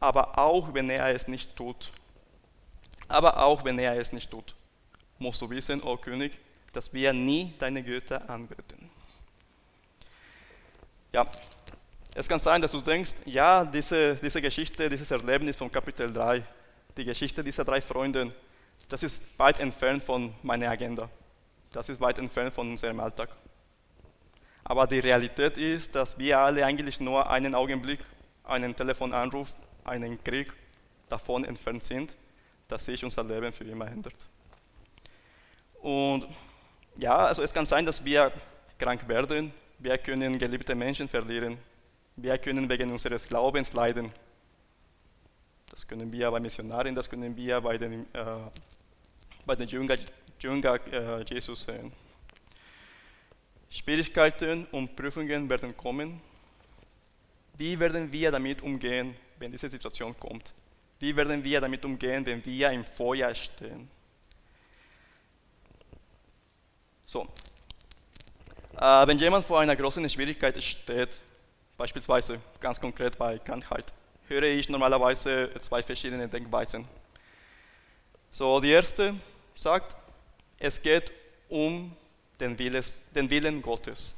Aber 0.00 0.38
auch 0.38 0.74
wenn 0.74 0.90
er 0.90 1.14
es 1.14 1.26
nicht 1.26 1.56
tut, 1.56 1.92
aber 3.08 3.42
auch 3.42 3.64
wenn 3.64 3.78
er 3.78 3.98
es 3.98 4.12
nicht 4.12 4.30
tut, 4.30 4.54
musst 5.18 5.40
du 5.40 5.48
wissen, 5.50 5.82
o 5.82 5.92
oh 5.92 5.96
König, 5.96 6.38
dass 6.72 6.92
wir 6.92 7.12
nie 7.12 7.54
deine 7.58 7.82
Götter 7.82 8.28
anbeten. 8.28 8.90
Ja, 11.12 11.26
es 12.14 12.28
kann 12.28 12.38
sein, 12.38 12.60
dass 12.60 12.72
du 12.72 12.80
denkst, 12.80 13.14
ja, 13.24 13.64
diese, 13.64 14.16
diese 14.16 14.42
Geschichte, 14.42 14.88
dieses 14.88 15.10
Erlebnis 15.10 15.56
von 15.56 15.70
Kapitel 15.70 16.12
3, 16.12 16.42
die 16.96 17.04
Geschichte 17.04 17.42
dieser 17.42 17.64
drei 17.64 17.80
Freunde, 17.80 18.32
das 18.88 19.02
ist 19.02 19.22
weit 19.38 19.60
entfernt 19.60 20.02
von 20.02 20.34
meiner 20.42 20.70
Agenda. 20.70 21.08
Das 21.72 21.88
ist 21.88 22.00
weit 22.00 22.18
entfernt 22.18 22.54
von 22.54 22.70
unserem 22.70 23.00
Alltag. 23.00 23.36
Aber 24.64 24.86
die 24.86 24.98
Realität 24.98 25.56
ist, 25.56 25.94
dass 25.94 26.18
wir 26.18 26.38
alle 26.38 26.64
eigentlich 26.64 27.00
nur 27.00 27.28
einen 27.28 27.54
Augenblick, 27.54 28.00
einen 28.44 28.74
Telefonanruf, 28.74 29.54
einen 29.84 30.22
Krieg 30.22 30.52
davon 31.08 31.44
entfernt 31.44 31.84
sind, 31.84 32.16
dass 32.66 32.84
sich 32.84 33.02
unser 33.04 33.24
Leben 33.24 33.52
für 33.52 33.64
immer 33.64 33.86
ändert. 33.86 34.26
Und 35.80 36.26
ja, 36.96 37.16
also 37.16 37.42
es 37.42 37.52
kann 37.52 37.64
sein, 37.64 37.86
dass 37.86 38.04
wir 38.04 38.32
krank 38.78 39.06
werden, 39.08 39.52
wir 39.78 39.96
können 39.98 40.38
geliebte 40.38 40.74
Menschen 40.74 41.08
verlieren, 41.08 41.56
wir 42.16 42.36
können 42.38 42.68
wegen 42.68 42.90
unseres 42.90 43.26
Glaubens 43.28 43.72
leiden. 43.72 44.12
Das 45.78 45.86
können 45.86 46.10
wir 46.10 46.28
bei 46.28 46.40
Missionaren, 46.40 46.92
das 46.92 47.08
können 47.08 47.36
wir 47.36 47.60
bei 47.60 47.78
den, 47.78 48.02
äh, 48.12 48.24
bei 49.46 49.54
den 49.54 49.68
Jünger, 49.68 49.94
Jünger 50.40 50.80
äh, 50.92 51.22
Jesus 51.22 51.62
sehen. 51.62 51.92
Schwierigkeiten 53.70 54.66
und 54.72 54.96
Prüfungen 54.96 55.48
werden 55.48 55.76
kommen. 55.76 56.20
Wie 57.56 57.78
werden 57.78 58.10
wir 58.10 58.32
damit 58.32 58.60
umgehen, 58.60 59.14
wenn 59.38 59.52
diese 59.52 59.70
Situation 59.70 60.18
kommt? 60.18 60.52
Wie 60.98 61.14
werden 61.14 61.44
wir 61.44 61.60
damit 61.60 61.84
umgehen, 61.84 62.26
wenn 62.26 62.44
wir 62.44 62.72
im 62.72 62.84
Feuer 62.84 63.32
stehen? 63.32 63.88
So, 67.06 67.22
äh, 68.76 69.06
wenn 69.06 69.16
jemand 69.16 69.44
vor 69.44 69.60
einer 69.60 69.76
großen 69.76 70.10
Schwierigkeit 70.10 70.60
steht, 70.60 71.20
beispielsweise 71.76 72.40
ganz 72.58 72.80
konkret 72.80 73.16
bei 73.16 73.38
Krankheit, 73.38 73.94
höre 74.28 74.44
ich 74.44 74.68
normalerweise 74.68 75.50
zwei 75.60 75.82
verschiedene 75.82 76.28
Denkweisen. 76.28 76.86
So, 78.30 78.60
die 78.60 78.70
erste 78.70 79.14
sagt, 79.54 79.96
es 80.58 80.80
geht 80.80 81.12
um 81.48 81.96
den, 82.38 82.58
Willes, 82.58 83.02
den 83.14 83.28
Willen 83.30 83.62
Gottes, 83.62 84.16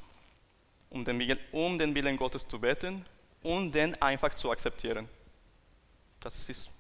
um 0.91 1.05
den, 1.05 1.39
um 1.53 1.79
den 1.79 1.95
Willen 1.95 2.17
Gottes 2.17 2.47
zu 2.47 2.59
beten 2.59 3.05
und 3.43 3.73
den 3.73 4.01
einfach 4.03 4.35
zu 4.35 4.51
akzeptieren. 4.51 5.09
Das 6.21 6.49
ist 6.49 6.71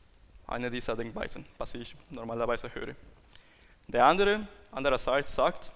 eine 0.46 0.70
dieser 0.70 0.96
Denkweisen, 0.96 1.46
was 1.56 1.74
ich 1.74 1.94
normalerweise 2.10 2.74
höre. 2.74 2.94
Der 3.86 4.04
andere, 4.04 4.46
andererseits 4.72 5.34
sagt, 5.34 5.70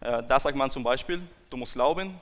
äh, 0.00 0.22
da 0.22 0.40
sagt 0.40 0.56
man 0.56 0.70
zum 0.70 0.82
Beispiel, 0.82 1.22
du 1.48 1.56
musst 1.56 1.74
glauben, 1.74 2.20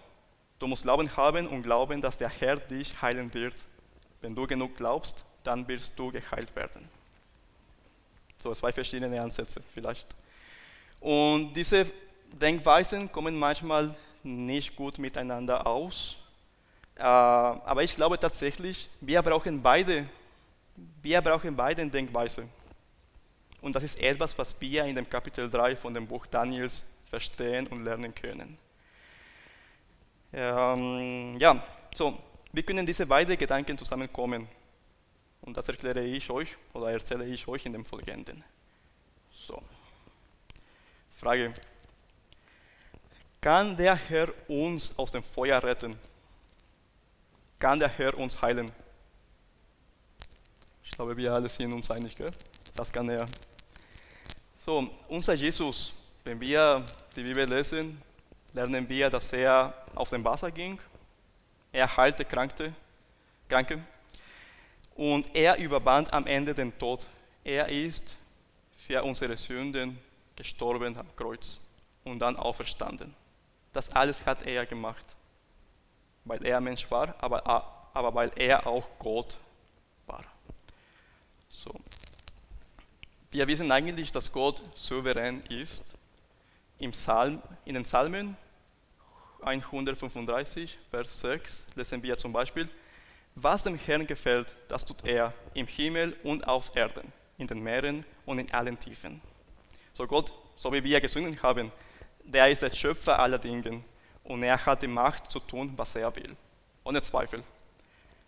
du 0.58 0.66
musst 0.66 0.82
Glauben 0.82 1.16
haben 1.16 1.46
und 1.46 1.62
glauben, 1.62 2.00
dass 2.00 2.18
der 2.18 2.28
Herr 2.28 2.56
dich 2.56 3.00
heilen 3.00 3.32
wird. 3.34 3.54
Wenn 4.20 4.34
du 4.34 4.46
genug 4.46 4.76
glaubst, 4.76 5.24
dann 5.44 5.66
wirst 5.68 5.98
du 5.98 6.10
geheilt 6.10 6.54
werden. 6.56 6.88
So 8.38 8.54
zwei 8.54 8.72
verschiedene 8.72 9.20
Ansätze 9.20 9.60
vielleicht. 9.74 10.06
Und 11.00 11.52
diese 11.54 11.90
Denkweisen 12.32 13.10
kommen 13.10 13.38
manchmal 13.38 13.94
nicht 14.22 14.76
gut 14.76 14.98
miteinander 14.98 15.66
aus. 15.66 16.18
Äh, 16.96 17.02
aber 17.02 17.82
ich 17.82 17.94
glaube 17.94 18.18
tatsächlich, 18.18 18.88
wir 19.00 19.22
brauchen 19.22 19.62
beide, 19.62 20.08
wir 21.02 21.20
brauchen 21.22 21.54
beide 21.54 21.86
Denkweisen. 21.86 22.48
Und 23.60 23.74
das 23.74 23.82
ist 23.82 24.00
etwas, 24.00 24.36
was 24.38 24.60
wir 24.60 24.84
in 24.84 24.96
dem 24.96 25.08
Kapitel 25.08 25.50
3 25.50 25.76
von 25.76 25.94
dem 25.94 26.06
Buch 26.06 26.26
Daniels 26.26 26.84
verstehen 27.06 27.66
und 27.68 27.84
lernen 27.84 28.14
können. 28.14 28.56
Ähm, 30.32 31.36
ja, 31.38 31.62
so, 31.94 32.18
wie 32.52 32.62
können 32.62 32.86
diese 32.86 33.06
beiden 33.06 33.36
Gedanken 33.36 33.76
zusammenkommen? 33.76 34.48
Und 35.42 35.56
das 35.56 35.68
erkläre 35.68 36.02
ich 36.04 36.28
euch 36.30 36.56
oder 36.72 36.90
erzähle 36.90 37.26
ich 37.26 37.46
euch 37.46 37.64
in 37.66 37.72
dem 37.72 37.84
Folgenden. 37.84 38.42
So. 39.30 39.62
Frage. 41.18 41.54
Kann 43.40 43.76
der 43.76 43.94
Herr 43.94 44.28
uns 44.48 44.98
aus 44.98 45.12
dem 45.12 45.22
Feuer 45.22 45.62
retten? 45.62 45.96
Kann 47.58 47.78
der 47.78 47.88
Herr 47.88 48.16
uns 48.16 48.40
heilen? 48.42 48.72
Ich 50.84 50.90
glaube, 50.90 51.16
wir 51.16 51.32
alle 51.32 51.48
sind 51.48 51.72
uns 51.72 51.90
einig, 51.90 52.16
gell? 52.16 52.32
das 52.74 52.92
kann 52.92 53.08
er. 53.08 53.26
So, 54.64 54.88
unser 55.08 55.34
Jesus, 55.34 55.92
wenn 56.24 56.40
wir 56.40 56.84
die 57.16 57.22
Bibel 57.22 57.48
lesen, 57.48 58.00
lernen 58.52 58.88
wir, 58.88 59.10
dass 59.10 59.32
er 59.32 59.74
auf 59.94 60.10
dem 60.10 60.24
Wasser 60.24 60.50
ging, 60.50 60.78
er 61.78 61.96
heilte 61.96 62.24
Kranke, 62.24 62.74
Kranke 63.48 63.80
und 64.96 65.34
er 65.34 65.56
überwand 65.58 66.12
am 66.12 66.26
Ende 66.26 66.52
den 66.52 66.76
Tod. 66.76 67.06
Er 67.44 67.68
ist 67.68 68.16
für 68.76 69.02
unsere 69.04 69.36
Sünden 69.36 69.96
gestorben 70.34 70.96
am 70.96 71.14
Kreuz 71.14 71.60
und 72.04 72.18
dann 72.18 72.36
auferstanden. 72.36 73.14
Das 73.72 73.90
alles 73.90 74.26
hat 74.26 74.42
er 74.42 74.66
gemacht, 74.66 75.04
weil 76.24 76.44
er 76.44 76.60
Mensch 76.60 76.90
war, 76.90 77.14
aber, 77.18 77.46
aber 77.94 78.14
weil 78.14 78.32
er 78.34 78.66
auch 78.66 78.88
Gott 78.98 79.38
war. 80.06 80.24
So. 81.48 81.72
Wir 83.30 83.46
wissen 83.46 83.70
eigentlich, 83.70 84.10
dass 84.10 84.32
Gott 84.32 84.60
souverän 84.74 85.42
ist. 85.48 85.96
Im 86.80 86.90
Psalm, 86.90 87.40
in 87.64 87.74
den 87.74 87.82
Psalmen 87.84 88.36
135, 89.42 90.78
Vers 90.90 91.20
6 91.20 91.66
lesen 91.76 92.02
wir 92.02 92.16
zum 92.16 92.32
Beispiel, 92.32 92.68
was 93.34 93.62
dem 93.62 93.78
Herrn 93.78 94.06
gefällt, 94.06 94.52
das 94.68 94.84
tut 94.84 95.04
er 95.04 95.32
im 95.54 95.66
Himmel 95.66 96.16
und 96.24 96.46
auf 96.46 96.74
Erden, 96.74 97.12
in 97.36 97.46
den 97.46 97.62
Meeren 97.62 98.04
und 98.26 98.38
in 98.38 98.52
allen 98.52 98.78
Tiefen. 98.78 99.20
So 99.94 100.06
Gott, 100.06 100.32
so 100.56 100.72
wie 100.72 100.82
wir 100.82 101.00
gesungen 101.00 101.40
haben, 101.42 101.70
der 102.24 102.50
ist 102.50 102.62
der 102.62 102.74
Schöpfer 102.74 103.18
aller 103.18 103.38
Dinge 103.38 103.82
und 104.24 104.42
er 104.42 104.64
hat 104.64 104.82
die 104.82 104.88
Macht 104.88 105.30
zu 105.30 105.40
tun, 105.40 105.72
was 105.76 105.94
er 105.94 106.14
will. 106.16 106.36
Ohne 106.84 107.00
Zweifel. 107.00 107.42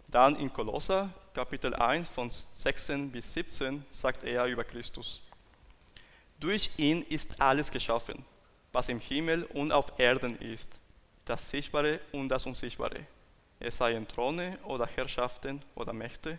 Dann 0.08 0.36
in 0.36 0.52
Kolosser 0.52 1.10
Kapitel 1.34 1.74
1 1.74 2.10
von 2.10 2.28
16 2.30 3.10
bis 3.10 3.32
17 3.32 3.84
sagt 3.90 4.24
er 4.24 4.46
über 4.46 4.64
Christus. 4.64 5.22
Durch 6.40 6.70
ihn 6.76 7.02
ist 7.02 7.40
alles 7.40 7.70
geschaffen, 7.70 8.24
was 8.72 8.88
im 8.88 8.98
Himmel 8.98 9.44
und 9.44 9.70
auf 9.70 9.98
Erden 9.98 10.38
ist, 10.40 10.78
das 11.24 11.48
Sichtbare 11.50 12.00
und 12.12 12.28
das 12.28 12.46
Unsichtbare. 12.46 13.06
Es 13.58 13.76
seien 13.76 14.08
Throne 14.08 14.58
oder 14.64 14.86
Herrschaften 14.86 15.62
oder 15.74 15.92
Mächte, 15.92 16.38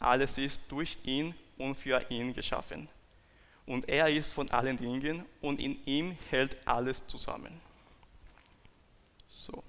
alles 0.00 0.38
ist 0.38 0.62
durch 0.68 0.96
ihn 1.04 1.34
und 1.58 1.74
für 1.74 2.04
ihn 2.08 2.32
geschaffen. 2.32 2.88
Und 3.66 3.88
er 3.88 4.08
ist 4.08 4.32
von 4.32 4.50
allen 4.50 4.78
Dingen 4.78 5.26
und 5.42 5.60
in 5.60 5.84
ihm 5.84 6.16
hält 6.30 6.56
alles 6.66 7.06
zusammen. 7.06 7.60
So. 9.28 9.62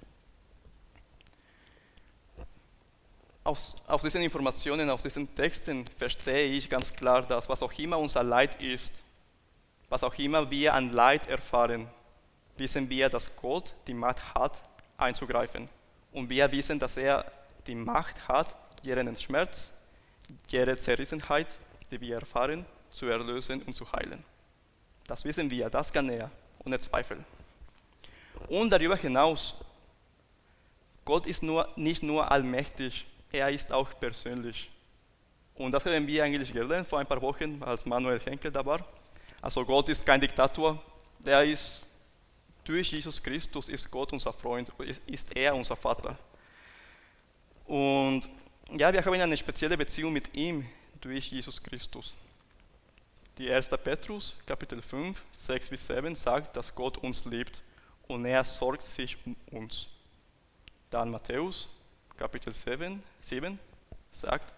Aus, 3.43 3.75
aus 3.87 4.01
diesen 4.01 4.21
Informationen, 4.21 4.89
aus 4.89 5.03
diesen 5.03 5.35
Texten 5.35 5.85
verstehe 5.97 6.45
ich 6.45 6.69
ganz 6.69 6.93
klar, 6.93 7.23
dass 7.23 7.49
was 7.49 7.61
auch 7.61 7.73
immer 7.73 7.97
unser 7.97 8.23
Leid 8.23 8.61
ist, 8.61 9.03
was 9.89 10.03
auch 10.03 10.17
immer 10.17 10.49
wir 10.49 10.73
an 10.75 10.93
Leid 10.93 11.27
erfahren, 11.27 11.89
wissen 12.59 12.89
wir, 12.89 13.09
dass 13.09 13.35
Gott 13.35 13.73
die 13.87 13.93
Macht 13.93 14.35
hat, 14.35 14.61
einzugreifen. 14.97 15.69
Und 16.11 16.29
wir 16.29 16.51
wissen, 16.51 16.79
dass 16.79 16.97
er 16.97 17.25
die 17.67 17.75
Macht 17.75 18.27
hat, 18.27 18.55
jeden 18.83 19.15
Schmerz, 19.15 19.73
jede 20.47 20.77
Zerrissenheit, 20.77 21.47
die 21.91 21.99
wir 22.01 22.19
erfahren, 22.19 22.65
zu 22.91 23.07
erlösen 23.07 23.61
und 23.63 23.75
zu 23.75 23.91
heilen. 23.91 24.23
Das 25.07 25.23
wissen 25.25 25.49
wir, 25.49 25.69
das 25.69 25.91
kann 25.91 26.09
er, 26.09 26.29
ohne 26.63 26.79
Zweifel. 26.79 27.23
Und 28.47 28.71
darüber 28.71 28.95
hinaus, 28.95 29.55
Gott 31.05 31.25
ist 31.25 31.43
nur, 31.43 31.67
nicht 31.75 32.03
nur 32.03 32.31
allmächtig, 32.31 33.05
er 33.31 33.49
ist 33.49 33.73
auch 33.73 33.89
persönlich. 33.99 34.69
Und 35.55 35.71
das 35.71 35.85
haben 35.85 36.07
wir 36.07 36.23
eigentlich 36.23 36.53
gelernt 36.53 36.87
vor 36.87 36.99
ein 36.99 37.07
paar 37.07 37.21
Wochen, 37.21 37.61
als 37.63 37.85
Manuel 37.85 38.19
Henkel 38.19 38.51
da 38.51 38.65
war. 38.65 38.85
Also 39.41 39.65
Gott 39.65 39.89
ist 39.89 40.05
kein 40.05 40.21
Diktator, 40.21 40.81
der 41.19 41.43
ist 41.43 41.83
durch 42.69 42.91
Jesus 42.91 43.21
Christus 43.23 43.67
ist 43.67 43.89
Gott 43.89 44.13
unser 44.13 44.31
Freund, 44.31 44.69
ist 45.07 45.35
er 45.35 45.55
unser 45.55 45.75
Vater. 45.75 46.15
Und 47.65 48.29
ja, 48.77 48.93
wir 48.93 49.03
haben 49.03 49.13
eine 49.19 49.35
spezielle 49.35 49.75
Beziehung 49.75 50.13
mit 50.13 50.35
ihm 50.35 50.63
durch 51.01 51.31
Jesus 51.31 51.59
Christus. 51.59 52.15
Die 53.39 53.51
1. 53.51 53.69
Petrus, 53.83 54.35
Kapitel 54.45 54.83
5, 54.83 55.19
6 55.31 55.69
bis 55.71 55.87
7 55.87 56.13
sagt, 56.13 56.55
dass 56.55 56.75
Gott 56.75 56.99
uns 56.99 57.25
liebt 57.25 57.63
und 58.07 58.23
er 58.25 58.43
sorgt 58.43 58.83
sich 58.83 59.17
um 59.25 59.35
uns. 59.49 59.87
Dann 60.91 61.09
Matthäus, 61.09 61.69
Kapitel 62.17 62.53
7, 62.53 63.01
7 63.21 63.57
sagt, 64.11 64.53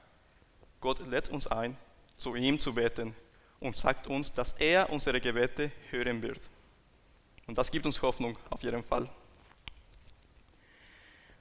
Gott 0.82 1.00
lädt 1.08 1.30
uns 1.30 1.48
ein, 1.48 1.77
zu 2.18 2.36
ihm 2.36 2.60
zu 2.60 2.74
beten 2.74 3.15
und 3.62 3.77
sagt 3.77 4.08
uns, 4.08 4.34
dass 4.34 4.51
er 4.60 4.89
unsere 4.89 5.22
Gebete 5.22 5.72
hören 5.91 6.22
wird. 6.22 6.50
Und 7.51 7.58
das 7.58 7.70
gibt 7.70 7.86
uns 7.86 8.01
Hoffnung 8.01 8.38
auf 8.50 8.63
jeden 8.63 8.81
Fall. 8.81 9.10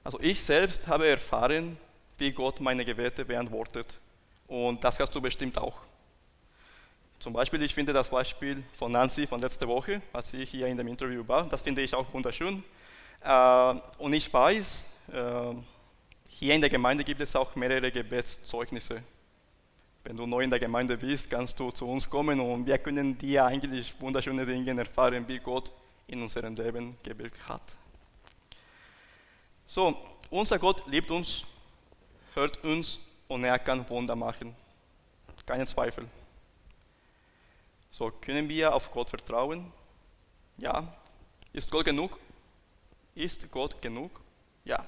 Also 0.03 0.19
ich 0.19 0.43
selbst 0.43 0.85
habe 0.89 1.07
erfahren, 1.07 1.77
wie 2.17 2.33
Gott 2.33 2.59
meine 2.59 2.83
Gebete 2.83 3.23
beantwortet. 3.23 3.97
Und 4.45 4.83
das 4.83 4.99
hast 4.99 5.15
du 5.15 5.21
bestimmt 5.21 5.57
auch. 5.57 5.79
Zum 7.17 7.31
Beispiel, 7.31 7.61
ich 7.61 7.73
finde 7.73 7.93
das 7.93 8.09
Beispiel 8.09 8.61
von 8.73 8.91
Nancy 8.91 9.25
von 9.25 9.39
letzter 9.39 9.69
Woche, 9.69 10.01
als 10.11 10.31
sie 10.31 10.45
hier 10.45 10.67
in 10.67 10.75
dem 10.75 10.89
Interview 10.89 11.25
war, 11.25 11.45
das 11.45 11.61
finde 11.61 11.81
ich 11.81 11.95
auch 11.95 12.13
wunderschön. 12.13 12.61
Äh, 13.23 13.75
und 13.97 14.11
ich 14.11 14.33
weiß, 14.33 14.87
äh, 15.13 15.53
hier 16.27 16.55
in 16.55 16.59
der 16.59 16.69
Gemeinde 16.69 17.05
gibt 17.05 17.21
es 17.21 17.37
auch 17.37 17.55
mehrere 17.55 17.89
Gebetszeugnisse. 17.89 19.01
Wenn 20.03 20.17
du 20.17 20.27
neu 20.27 20.41
in 20.41 20.49
der 20.49 20.59
Gemeinde 20.59 20.97
bist, 20.97 21.29
kannst 21.29 21.57
du 21.57 21.71
zu 21.71 21.87
uns 21.87 22.09
kommen 22.09 22.41
und 22.41 22.65
wir 22.65 22.79
können 22.79 23.17
dir 23.17 23.45
eigentlich 23.45 23.95
wunderschöne 24.01 24.45
Dinge 24.45 24.77
erfahren, 24.77 25.25
wie 25.25 25.39
Gott 25.39 25.71
in 26.07 26.21
unserem 26.21 26.55
Leben 26.55 26.97
gewirkt 27.03 27.47
hat. 27.47 27.61
So, 29.67 29.97
unser 30.29 30.59
Gott 30.59 30.85
liebt 30.87 31.09
uns, 31.11 31.45
hört 32.33 32.63
uns 32.63 32.99
und 33.27 33.43
er 33.43 33.57
kann 33.59 33.87
Wunder 33.89 34.15
machen. 34.15 34.55
Keine 35.45 35.65
Zweifel. 35.65 36.07
So, 37.91 38.11
können 38.11 38.47
wir 38.47 38.73
auf 38.73 38.91
Gott 38.91 39.09
vertrauen? 39.09 39.71
Ja. 40.57 40.93
Ist 41.53 41.69
Gott 41.69 41.85
genug? 41.85 42.19
Ist 43.15 43.51
Gott 43.51 43.81
genug? 43.81 44.21
Ja. 44.63 44.85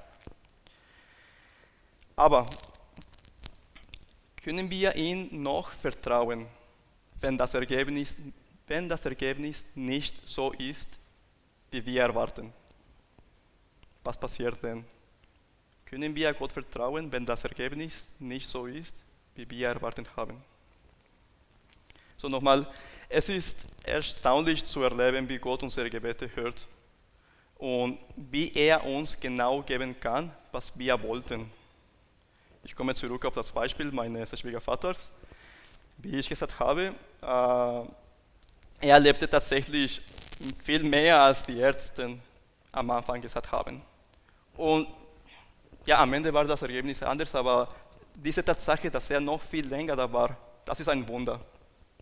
Aber 2.15 2.49
können 4.43 4.69
wir 4.69 4.95
ihm 4.95 5.41
noch 5.43 5.69
vertrauen, 5.69 6.47
wenn 7.19 7.37
das 7.37 7.53
Ergebnis, 7.53 8.17
wenn 8.67 8.87
das 8.87 9.05
Ergebnis 9.05 9.65
nicht 9.75 10.27
so 10.27 10.51
ist, 10.53 10.99
wie 11.73 11.85
wir 11.85 12.03
erwarten? 12.03 12.53
Was 14.03 14.17
passiert 14.17 14.61
denn? 14.63 14.85
Können 15.85 16.15
wir 16.15 16.33
Gott 16.33 16.51
vertrauen, 16.51 17.11
wenn 17.11 17.25
das 17.25 17.43
Ergebnis 17.43 18.09
nicht 18.19 18.47
so 18.47 18.67
ist, 18.67 19.01
wie 19.35 19.49
wir 19.49 19.69
erwartet 19.69 20.07
haben? 20.15 20.41
So 22.15 22.29
nochmal, 22.29 22.67
es 23.09 23.29
ist 23.29 23.59
erstaunlich 23.85 24.63
zu 24.63 24.81
erleben, 24.81 25.27
wie 25.27 25.37
Gott 25.37 25.63
unsere 25.63 25.89
Gebete 25.89 26.29
hört 26.35 26.67
und 27.57 27.97
wie 28.15 28.51
er 28.53 28.85
uns 28.85 29.19
genau 29.19 29.61
geben 29.61 29.99
kann, 29.99 30.31
was 30.51 30.71
wir 30.77 31.01
wollten. 31.01 31.51
Ich 32.63 32.75
komme 32.75 32.95
zurück 32.95 33.25
auf 33.25 33.33
das 33.33 33.51
Beispiel 33.51 33.91
meines 33.91 34.37
Schwiegervaters. 34.39 35.11
Wie 35.97 36.17
ich 36.17 36.29
gesagt 36.29 36.59
habe, 36.59 36.93
äh, 37.21 38.87
er 38.87 38.99
lebte 38.99 39.29
tatsächlich 39.29 40.01
viel 40.61 40.83
mehr, 40.83 41.21
als 41.21 41.43
die 41.43 41.57
Ärzte 41.57 42.17
am 42.71 42.89
Anfang 42.91 43.21
gesagt 43.21 43.51
haben. 43.51 43.81
Und 44.57 44.87
ja, 45.85 45.99
am 45.99 46.13
Ende 46.13 46.33
war 46.33 46.45
das 46.45 46.61
Ergebnis 46.61 47.01
anders, 47.03 47.33
aber 47.35 47.73
diese 48.15 48.43
Tatsache, 48.43 48.89
dass 48.89 49.09
er 49.09 49.19
noch 49.19 49.41
viel 49.41 49.67
länger 49.67 49.95
da 49.95 50.11
war, 50.11 50.37
das 50.65 50.79
ist 50.79 50.89
ein 50.89 51.07
Wunder. 51.07 51.39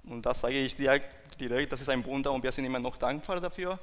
Und 0.04 0.26
das 0.26 0.42
sage 0.42 0.60
ich 0.60 0.76
direkt, 0.76 1.40
direkt, 1.40 1.72
das 1.72 1.82
ist 1.82 1.90
ein 1.90 2.06
Wunder 2.06 2.32
und 2.32 2.44
wir 2.44 2.52
sind 2.52 2.66
immer 2.66 2.80
noch 2.80 2.98
dankbar 2.98 3.40
dafür. 3.40 3.80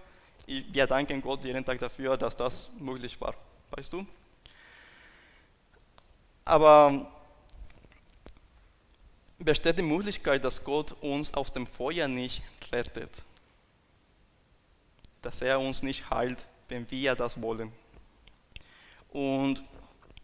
Wir 0.46 0.86
danken 0.86 1.20
Gott 1.20 1.44
jeden 1.44 1.64
Tag 1.64 1.78
dafür, 1.78 2.16
dass 2.16 2.36
das 2.36 2.70
möglich 2.78 3.20
war. 3.20 3.34
Weißt 3.70 3.92
du? 3.92 4.06
Aber 6.44 7.06
besteht 9.38 9.78
die 9.78 9.82
Möglichkeit, 9.82 10.42
dass 10.44 10.64
Gott 10.64 10.92
uns 11.02 11.34
aus 11.34 11.52
dem 11.52 11.66
Feuer 11.66 12.08
nicht 12.08 12.42
rettet? 12.72 13.10
Dass 15.22 15.42
er 15.42 15.58
uns 15.60 15.82
nicht 15.82 16.10
heilt, 16.10 16.46
wenn 16.68 16.90
wir 16.90 17.14
das 17.14 17.40
wollen? 17.40 17.72
Und 19.10 19.64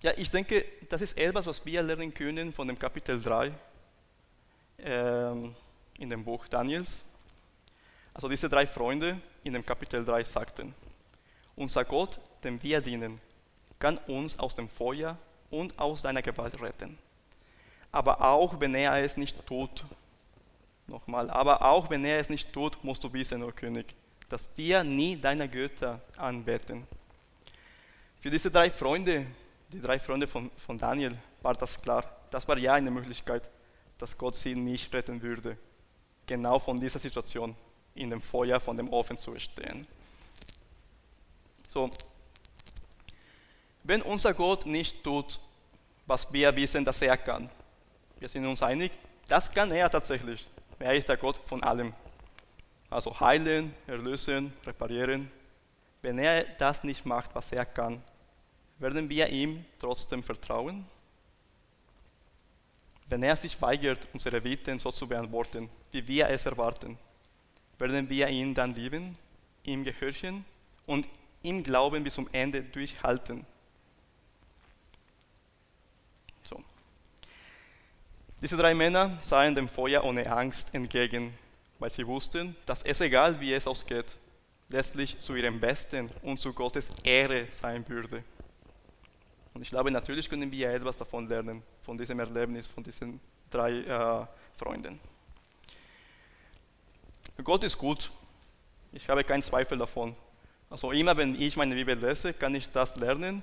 ja, 0.02 0.12
ich 0.16 0.30
denke, 0.30 0.64
das 0.88 1.00
ist 1.00 1.16
etwas, 1.16 1.46
was 1.46 1.64
wir 1.64 1.82
lernen 1.82 2.12
können 2.12 2.52
von 2.52 2.66
dem 2.68 2.78
Kapitel 2.78 3.20
3. 3.20 3.52
Ähm, 4.78 5.56
in 5.98 6.10
dem 6.10 6.24
Buch 6.24 6.46
Daniels. 6.48 7.04
Also 8.12 8.28
diese 8.28 8.48
drei 8.48 8.66
Freunde 8.66 9.20
in 9.42 9.52
dem 9.52 9.64
Kapitel 9.64 10.04
3 10.04 10.24
sagten, 10.24 10.74
unser 11.56 11.84
Gott, 11.84 12.20
dem 12.42 12.62
wir 12.62 12.80
dienen, 12.80 13.20
kann 13.78 13.98
uns 14.06 14.38
aus 14.38 14.54
dem 14.54 14.68
Feuer 14.68 15.16
und 15.50 15.78
aus 15.78 16.02
deiner 16.02 16.22
Gewalt 16.22 16.60
retten. 16.60 16.98
Aber 17.92 18.20
auch 18.20 18.58
wenn 18.60 18.74
er 18.74 18.94
es 19.04 19.16
nicht 19.16 19.44
tut, 19.46 19.84
nochmal, 20.86 21.30
aber 21.30 21.62
auch 21.62 21.90
wenn 21.90 22.04
er 22.04 22.18
es 22.18 22.28
nicht 22.28 22.52
tut, 22.52 22.82
musst 22.82 23.04
du 23.04 23.12
wissen, 23.12 23.42
o 23.42 23.48
oh 23.48 23.52
König, 23.52 23.94
dass 24.28 24.48
wir 24.56 24.84
nie 24.84 25.16
deine 25.16 25.48
Götter 25.48 26.00
anbeten. 26.16 26.86
Für 28.20 28.30
diese 28.30 28.50
drei 28.50 28.70
Freunde, 28.70 29.26
die 29.70 29.80
drei 29.80 29.98
Freunde 29.98 30.26
von, 30.26 30.50
von 30.56 30.78
Daniel, 30.78 31.16
war 31.42 31.54
das 31.54 31.80
klar. 31.80 32.04
Das 32.30 32.48
war 32.48 32.58
ja 32.58 32.74
eine 32.74 32.90
Möglichkeit, 32.90 33.48
dass 33.98 34.16
Gott 34.16 34.34
sie 34.34 34.54
nicht 34.54 34.92
retten 34.94 35.22
würde 35.22 35.56
genau 36.26 36.58
von 36.58 36.78
dieser 36.80 36.98
Situation 36.98 37.54
in 37.94 38.10
dem 38.10 38.20
Feuer 38.20 38.60
von 38.60 38.76
dem 38.76 38.92
Ofen 38.92 39.18
zu 39.18 39.38
stehen. 39.38 39.86
So, 41.68 41.90
wenn 43.82 44.02
unser 44.02 44.34
Gott 44.34 44.66
nicht 44.66 45.02
tut, 45.02 45.38
was 46.06 46.32
wir 46.32 46.54
wissen, 46.56 46.84
dass 46.84 47.02
er 47.02 47.16
kann, 47.16 47.48
wir 48.18 48.28
sind 48.28 48.46
uns 48.46 48.62
einig, 48.62 48.92
das 49.28 49.50
kann 49.50 49.70
er 49.70 49.90
tatsächlich. 49.90 50.46
Er 50.78 50.94
ist 50.94 51.08
der 51.08 51.16
Gott 51.16 51.40
von 51.44 51.62
allem. 51.62 51.92
Also 52.94 53.18
heilen, 53.18 53.74
erlösen, 53.88 54.52
reparieren. 54.64 55.28
wenn 56.00 56.16
er 56.16 56.44
das 56.44 56.84
nicht 56.84 57.04
macht, 57.04 57.34
was 57.34 57.50
er 57.50 57.66
kann, 57.66 58.00
werden 58.78 59.08
wir 59.08 59.28
ihm 59.30 59.64
trotzdem 59.80 60.22
vertrauen? 60.22 60.86
Wenn 63.08 63.24
er 63.24 63.34
sich 63.34 63.60
weigert, 63.60 63.98
unsere 64.12 64.40
Bitten 64.40 64.78
so 64.78 64.92
zu 64.92 65.08
beantworten, 65.08 65.68
wie 65.90 66.06
wir 66.06 66.28
es 66.28 66.46
erwarten, 66.46 66.96
werden 67.80 68.08
wir 68.08 68.28
ihn 68.28 68.54
dann 68.54 68.76
lieben, 68.76 69.18
ihm 69.64 69.82
gehorchen 69.82 70.44
und 70.86 71.08
ihm 71.42 71.64
Glauben 71.64 72.04
bis 72.04 72.14
zum 72.14 72.28
Ende 72.30 72.62
durchhalten. 72.62 73.44
So. 76.44 76.62
Diese 78.40 78.56
drei 78.56 78.72
Männer 78.72 79.18
sahen 79.20 79.56
dem 79.56 79.68
Feuer 79.68 80.04
ohne 80.04 80.30
Angst 80.30 80.72
entgegen, 80.72 81.36
weil 81.84 81.90
sie 81.90 82.06
wussten, 82.06 82.56
dass 82.64 82.82
es 82.82 83.02
egal 83.02 83.38
wie 83.40 83.52
es 83.52 83.66
ausgeht, 83.66 84.16
letztlich 84.70 85.18
zu 85.18 85.34
ihrem 85.34 85.60
Besten 85.60 86.08
und 86.22 86.40
zu 86.40 86.54
Gottes 86.54 86.88
Ehre 87.04 87.46
sein 87.50 87.86
würde. 87.86 88.24
Und 89.52 89.60
ich 89.60 89.68
glaube, 89.68 89.90
natürlich 89.90 90.30
können 90.30 90.50
wir 90.50 90.70
etwas 90.70 90.96
davon 90.96 91.28
lernen, 91.28 91.62
von 91.82 91.98
diesem 91.98 92.18
Erlebnis, 92.20 92.68
von 92.68 92.82
diesen 92.82 93.20
drei 93.50 93.80
äh, 93.80 94.26
Freunden. 94.56 94.98
Gott 97.44 97.62
ist 97.64 97.76
gut. 97.76 98.10
Ich 98.92 99.06
habe 99.10 99.22
keinen 99.22 99.42
Zweifel 99.42 99.76
davon. 99.76 100.16
Also 100.70 100.90
immer 100.90 101.14
wenn 101.14 101.38
ich 101.38 101.54
meine 101.54 101.74
Bibel 101.74 101.98
lese, 101.98 102.32
kann 102.32 102.54
ich 102.54 102.70
das 102.70 102.96
lernen, 102.96 103.42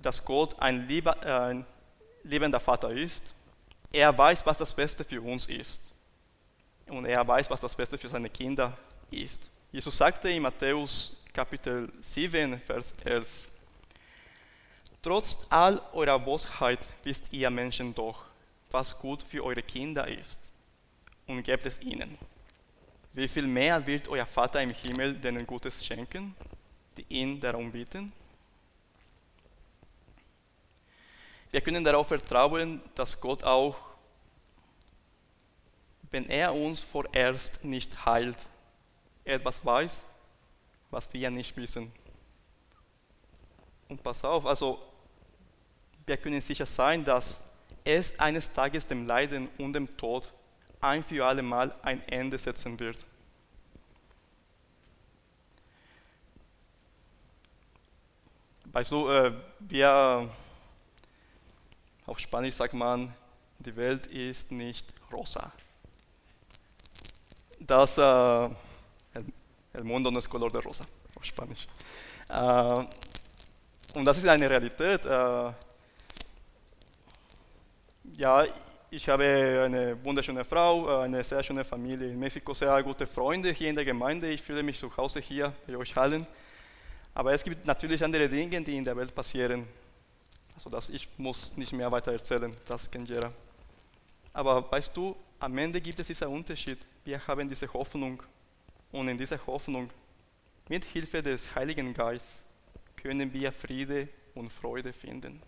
dass 0.00 0.24
Gott 0.24 0.58
ein, 0.58 0.88
lieber, 0.88 1.22
äh, 1.22 1.50
ein 1.50 1.66
liebender 2.22 2.60
Vater 2.60 2.88
ist. 2.92 3.34
Er 3.92 4.16
weiß, 4.16 4.46
was 4.46 4.56
das 4.56 4.72
Beste 4.72 5.04
für 5.04 5.20
uns 5.20 5.44
ist. 5.48 5.91
Und 6.92 7.06
er 7.06 7.26
weiß, 7.26 7.48
was 7.48 7.60
das 7.60 7.74
Beste 7.74 7.96
für 7.96 8.08
seine 8.08 8.28
Kinder 8.28 8.76
ist. 9.10 9.48
Jesus 9.72 9.96
sagte 9.96 10.28
in 10.28 10.42
Matthäus 10.42 11.24
Kapitel 11.32 11.90
7, 12.02 12.60
Vers 12.60 12.92
11, 13.02 13.50
Trotz 15.00 15.46
all 15.48 15.80
eurer 15.94 16.18
Bosheit 16.18 16.80
wisst 17.02 17.32
ihr 17.32 17.48
Menschen 17.48 17.94
doch, 17.94 18.26
was 18.70 18.98
gut 18.98 19.22
für 19.22 19.42
eure 19.42 19.62
Kinder 19.62 20.06
ist 20.06 20.38
und 21.26 21.42
gebt 21.42 21.64
es 21.64 21.80
ihnen. 21.80 22.18
Wie 23.14 23.26
viel 23.26 23.46
mehr 23.46 23.86
wird 23.86 24.08
euer 24.08 24.26
Vater 24.26 24.62
im 24.62 24.70
Himmel 24.70 25.14
denen 25.14 25.46
Gutes 25.46 25.82
schenken, 25.86 26.34
die 26.98 27.06
ihn 27.08 27.40
darum 27.40 27.72
bitten? 27.72 28.12
Wir 31.50 31.62
können 31.62 31.84
darauf 31.84 32.08
vertrauen, 32.08 32.82
dass 32.94 33.18
Gott 33.18 33.42
auch, 33.44 33.91
wenn 36.12 36.28
er 36.28 36.54
uns 36.54 36.80
vorerst 36.80 37.64
nicht 37.64 38.04
heilt, 38.06 38.36
etwas 39.24 39.64
weiß, 39.64 40.04
was 40.90 41.12
wir 41.12 41.30
nicht 41.30 41.56
wissen. 41.56 41.90
Und 43.88 44.02
pass 44.02 44.24
auf, 44.24 44.46
also 44.46 44.80
wir 46.06 46.16
können 46.18 46.40
sicher 46.40 46.66
sein, 46.66 47.04
dass 47.04 47.42
es 47.84 48.18
eines 48.20 48.52
Tages 48.52 48.86
dem 48.86 49.06
Leiden 49.06 49.48
und 49.58 49.72
dem 49.72 49.96
Tod 49.96 50.30
ein 50.80 51.02
für 51.02 51.24
alle 51.24 51.42
Mal 51.42 51.74
ein 51.82 52.06
Ende 52.08 52.38
setzen 52.38 52.78
wird. 52.78 52.98
Weißt 58.66 58.92
du, 58.92 59.08
äh, 59.08 59.32
wir, 59.60 60.30
auf 62.06 62.18
Spanisch 62.18 62.54
sagt 62.54 62.74
man, 62.74 63.14
die 63.58 63.76
Welt 63.76 64.06
ist 64.06 64.50
nicht 64.50 64.94
rosa. 65.12 65.52
Das, 67.66 67.96
äh, 67.96 68.48
el 69.72 69.84
mundo 69.84 70.10
no 70.10 70.18
es 70.18 70.28
color 70.28 70.50
de 70.50 70.60
rosa, 70.60 70.84
auf 71.14 71.24
Spanisch. 71.24 71.68
Äh, 72.28 72.84
und 73.94 74.04
das 74.04 74.18
ist 74.18 74.26
eine 74.26 74.50
Realität. 74.50 75.04
Äh, 75.06 75.52
ja, 78.16 78.44
ich 78.90 79.08
habe 79.08 79.62
eine 79.64 80.04
wunderschöne 80.04 80.44
Frau, 80.44 81.02
eine 81.02 81.22
sehr 81.22 81.42
schöne 81.44 81.64
Familie 81.64 82.10
in 82.10 82.18
Mexiko, 82.18 82.52
sehr 82.52 82.82
gute 82.82 83.06
Freunde 83.06 83.52
hier 83.52 83.70
in 83.70 83.76
der 83.76 83.84
Gemeinde. 83.84 84.28
Ich 84.28 84.42
fühle 84.42 84.64
mich 84.64 84.80
zu 84.80 84.94
Hause 84.96 85.20
hier 85.20 85.52
bei 85.66 85.76
euch 85.76 85.96
allen. 85.96 86.26
Aber 87.14 87.32
es 87.32 87.44
gibt 87.44 87.64
natürlich 87.64 88.02
andere 88.02 88.28
Dinge, 88.28 88.60
die 88.62 88.76
in 88.76 88.84
der 88.84 88.96
Welt 88.96 89.14
passieren. 89.14 89.68
Also 90.56 90.68
das 90.68 90.88
ich 90.88 91.08
muss 91.16 91.56
nicht 91.56 91.72
mehr 91.72 91.92
weiter 91.92 92.12
erzählen, 92.12 92.54
das 92.66 92.90
kennt 92.90 93.08
jeder. 93.08 93.32
Aber 94.32 94.70
weißt 94.70 94.96
du, 94.96 95.14
am 95.42 95.58
Ende 95.58 95.80
gibt 95.80 95.98
es 95.98 96.06
diesen 96.06 96.28
Unterschied. 96.28 96.78
Wir 97.04 97.26
haben 97.26 97.48
diese 97.48 97.72
Hoffnung 97.72 98.22
und 98.92 99.08
in 99.08 99.18
dieser 99.18 99.44
Hoffnung, 99.44 99.90
mit 100.68 100.84
Hilfe 100.84 101.20
des 101.20 101.52
Heiligen 101.54 101.92
Geistes, 101.92 102.44
können 102.96 103.32
wir 103.32 103.50
Friede 103.50 104.08
und 104.36 104.50
Freude 104.50 104.92
finden. 104.92 105.42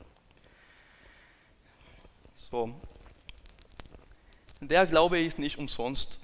So. 2.35 2.75
Der 4.61 4.85
Glaube 4.87 5.21
ist 5.21 5.39
nicht 5.39 5.59
umsonst. 5.59 6.19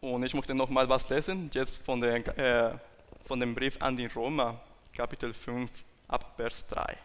Und 0.00 0.22
ich 0.22 0.34
möchte 0.34 0.54
noch 0.54 0.68
mal 0.68 0.88
was 0.88 1.08
lesen, 1.08 1.50
jetzt 1.52 1.82
von, 1.84 2.00
der, 2.00 2.38
äh, 2.38 2.78
von 3.24 3.40
dem 3.40 3.54
Brief 3.54 3.82
an 3.82 3.96
die 3.96 4.06
Römer, 4.06 4.60
Kapitel 4.96 5.34
5, 5.34 5.70
ab 6.06 6.34
Vers 6.36 6.68
3. 6.68 6.98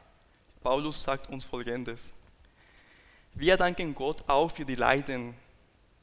Paulus 0.61 1.01
sagt 1.01 1.27
uns 1.29 1.45
folgendes. 1.45 2.13
Wir 3.33 3.57
danken 3.57 3.95
Gott 3.95 4.27
auch 4.27 4.51
für 4.51 4.65
die 4.65 4.75
Leiden, 4.75 5.35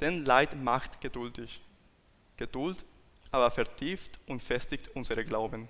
denn 0.00 0.24
Leid 0.24 0.56
macht 0.56 1.00
geduldig. 1.00 1.60
Geduld 2.36 2.84
aber 3.30 3.50
vertieft 3.50 4.18
und 4.26 4.42
festigt 4.42 4.88
unsere 4.94 5.24
Glauben. 5.24 5.68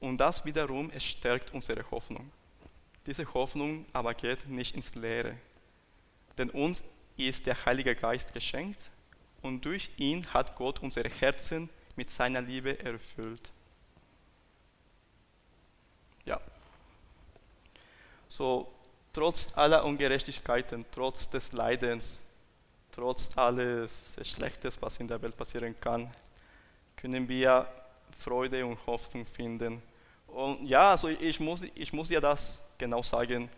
Und 0.00 0.18
das 0.18 0.44
wiederum 0.44 0.90
stärkt 0.98 1.54
unsere 1.54 1.90
Hoffnung. 1.90 2.30
Diese 3.06 3.32
Hoffnung 3.32 3.86
aber 3.92 4.14
geht 4.14 4.48
nicht 4.48 4.74
ins 4.74 4.94
Leere, 4.94 5.36
denn 6.36 6.50
uns 6.50 6.82
ist 7.16 7.46
der 7.46 7.64
Heilige 7.64 7.94
Geist 7.94 8.32
geschenkt 8.32 8.90
und 9.42 9.64
durch 9.64 9.90
ihn 9.98 10.26
hat 10.32 10.56
Gott 10.56 10.80
unsere 10.80 11.08
Herzen 11.08 11.68
mit 11.96 12.10
seiner 12.10 12.40
Liebe 12.40 12.78
erfüllt. 12.80 13.50
Ja. 16.24 16.40
So, 18.28 18.73
trotz 19.14 19.56
aller 19.56 19.84
Ungerechtigkeiten, 19.84 20.84
trotz 20.90 21.30
des 21.30 21.52
Leidens, 21.52 22.20
trotz 22.92 23.30
alles 23.38 24.16
Schlechtes, 24.22 24.76
was 24.82 24.98
in 25.00 25.08
der 25.08 25.22
Welt 25.22 25.36
passieren 25.36 25.74
kann, 25.80 26.10
können 26.96 27.26
wir 27.28 27.66
Freude 28.18 28.66
und 28.66 28.78
Hoffnung 28.86 29.24
finden. 29.24 29.80
Und 30.26 30.66
ja, 30.66 30.90
also 30.90 31.08
ich 31.08 31.40
muss, 31.40 31.62
ich 31.74 31.92
muss 31.92 32.08
dir 32.08 32.20
das 32.20 32.60
genau 32.76 33.02
sagen. 33.02 33.48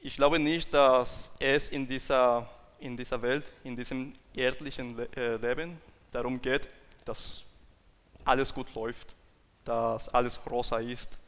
Ich 0.00 0.14
glaube 0.14 0.38
nicht, 0.38 0.72
dass 0.72 1.32
es 1.40 1.68
in 1.68 1.86
dieser, 1.86 2.48
in 2.78 2.96
dieser 2.96 3.20
Welt, 3.20 3.44
in 3.64 3.76
diesem 3.76 4.14
erdlichen 4.32 4.96
äh, 5.16 5.36
Leben 5.36 5.80
darum 6.12 6.40
geht, 6.40 6.68
dass 7.04 7.42
alles 8.24 8.54
gut 8.54 8.72
läuft, 8.74 9.14
dass 9.64 10.08
alles 10.10 10.40
rosa 10.48 10.78
ist, 10.78 11.18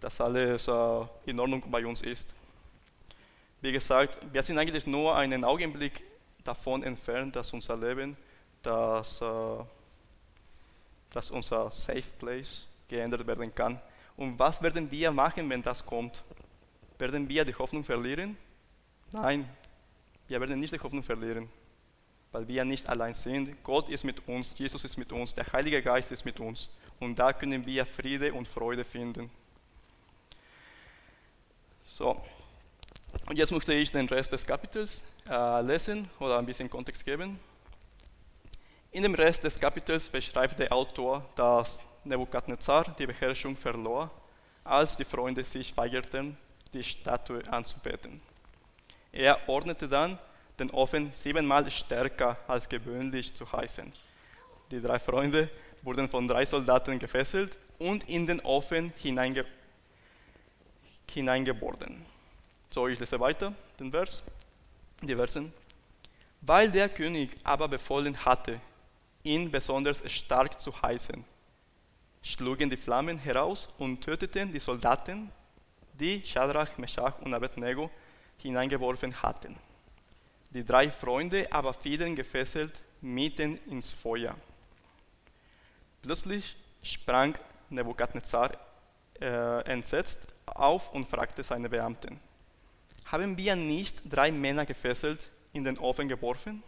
dass 0.00 0.20
alles 0.20 0.68
äh, 0.68 1.04
in 1.26 1.38
Ordnung 1.40 1.62
bei 1.70 1.84
uns 1.84 2.02
ist. 2.02 2.34
Wie 3.60 3.72
gesagt, 3.72 4.18
wir 4.32 4.42
sind 4.42 4.58
eigentlich 4.58 4.86
nur 4.86 5.16
einen 5.16 5.44
Augenblick 5.44 6.02
davon 6.44 6.82
entfernt, 6.82 7.34
dass 7.34 7.52
unser 7.52 7.76
Leben, 7.76 8.16
dass, 8.62 9.20
äh, 9.20 9.64
dass 11.10 11.30
unser 11.30 11.70
Safe 11.70 12.04
Place 12.18 12.68
geändert 12.86 13.26
werden 13.26 13.54
kann. 13.54 13.80
Und 14.16 14.38
was 14.38 14.62
werden 14.62 14.90
wir 14.90 15.10
machen, 15.10 15.48
wenn 15.50 15.62
das 15.62 15.84
kommt? 15.84 16.22
Werden 16.98 17.28
wir 17.28 17.44
die 17.44 17.54
Hoffnung 17.54 17.84
verlieren? 17.84 18.36
Nein, 19.12 19.48
wir 20.26 20.40
werden 20.40 20.60
nicht 20.60 20.72
die 20.72 20.80
Hoffnung 20.80 21.02
verlieren, 21.02 21.48
weil 22.32 22.46
wir 22.46 22.64
nicht 22.64 22.88
allein 22.88 23.14
sind. 23.14 23.62
Gott 23.62 23.88
ist 23.88 24.04
mit 24.04 24.26
uns, 24.28 24.54
Jesus 24.56 24.84
ist 24.84 24.98
mit 24.98 25.12
uns, 25.12 25.34
der 25.34 25.50
Heilige 25.52 25.82
Geist 25.82 26.12
ist 26.12 26.24
mit 26.24 26.38
uns. 26.40 26.68
Und 27.00 27.18
da 27.18 27.32
können 27.32 27.64
wir 27.64 27.86
Friede 27.86 28.32
und 28.34 28.46
Freude 28.46 28.84
finden. 28.84 29.30
So, 31.98 32.16
und 33.28 33.36
jetzt 33.36 33.50
möchte 33.50 33.74
ich 33.74 33.90
den 33.90 34.08
Rest 34.08 34.30
des 34.30 34.46
Kapitels 34.46 35.02
äh, 35.28 35.60
lesen 35.62 36.08
oder 36.20 36.38
ein 36.38 36.46
bisschen 36.46 36.70
Kontext 36.70 37.04
geben. 37.04 37.40
In 38.92 39.02
dem 39.02 39.16
Rest 39.16 39.42
des 39.42 39.58
Kapitels 39.58 40.08
beschreibt 40.08 40.60
der 40.60 40.72
Autor, 40.72 41.28
dass 41.34 41.80
Nebukadnezar 42.04 42.94
die 42.96 43.04
Beherrschung 43.04 43.56
verlor, 43.56 44.12
als 44.62 44.96
die 44.96 45.04
Freunde 45.04 45.42
sich 45.42 45.76
weigerten, 45.76 46.36
die 46.72 46.84
Statue 46.84 47.42
anzubeten. 47.50 48.20
Er 49.10 49.36
ordnete 49.48 49.88
dann, 49.88 50.20
den 50.56 50.70
Ofen 50.70 51.10
siebenmal 51.12 51.68
stärker 51.68 52.36
als 52.46 52.68
gewöhnlich 52.68 53.34
zu 53.34 53.50
heißen. 53.50 53.92
Die 54.70 54.80
drei 54.80 55.00
Freunde 55.00 55.50
wurden 55.82 56.08
von 56.08 56.28
drei 56.28 56.46
Soldaten 56.46 57.00
gefesselt 57.00 57.58
und 57.80 58.08
in 58.08 58.28
den 58.28 58.38
Ofen 58.42 58.92
hineinge 58.98 59.44
hineingeboren. 61.10 62.04
So, 62.70 62.88
ich 62.88 62.98
lese 62.98 63.18
weiter 63.18 63.52
den 63.78 63.90
Vers, 63.90 64.22
die 65.00 65.14
Versen. 65.14 65.52
Weil 66.40 66.70
der 66.70 66.88
König 66.88 67.30
aber 67.44 67.68
befohlen 67.68 68.24
hatte, 68.24 68.60
ihn 69.22 69.50
besonders 69.50 70.02
stark 70.10 70.60
zu 70.60 70.72
heißen, 70.82 71.24
schlugen 72.22 72.70
die 72.70 72.76
Flammen 72.76 73.18
heraus 73.18 73.68
und 73.78 74.02
töteten 74.02 74.52
die 74.52 74.60
Soldaten, 74.60 75.30
die 75.94 76.22
Shadrach, 76.24 76.78
Meshach 76.78 77.18
und 77.20 77.34
Abednego 77.34 77.90
hineingeworfen 78.38 79.22
hatten. 79.22 79.56
Die 80.50 80.64
drei 80.64 80.90
Freunde 80.90 81.50
aber 81.52 81.74
fielen 81.74 82.14
gefesselt 82.14 82.80
mitten 83.00 83.58
ins 83.66 83.92
Feuer. 83.92 84.34
Plötzlich 86.02 86.56
sprang 86.82 87.36
Nebukadnezar 87.70 88.52
äh, 89.20 89.60
entsetzt 89.64 90.34
auf 90.56 90.92
und 90.92 91.06
fragte 91.06 91.42
seine 91.42 91.68
Beamten, 91.68 92.18
haben 93.06 93.36
wir 93.38 93.56
nicht 93.56 94.02
drei 94.04 94.30
Männer 94.30 94.66
gefesselt 94.66 95.30
in 95.52 95.64
den 95.64 95.78
Ofen 95.78 96.08
geworfen? 96.08 96.62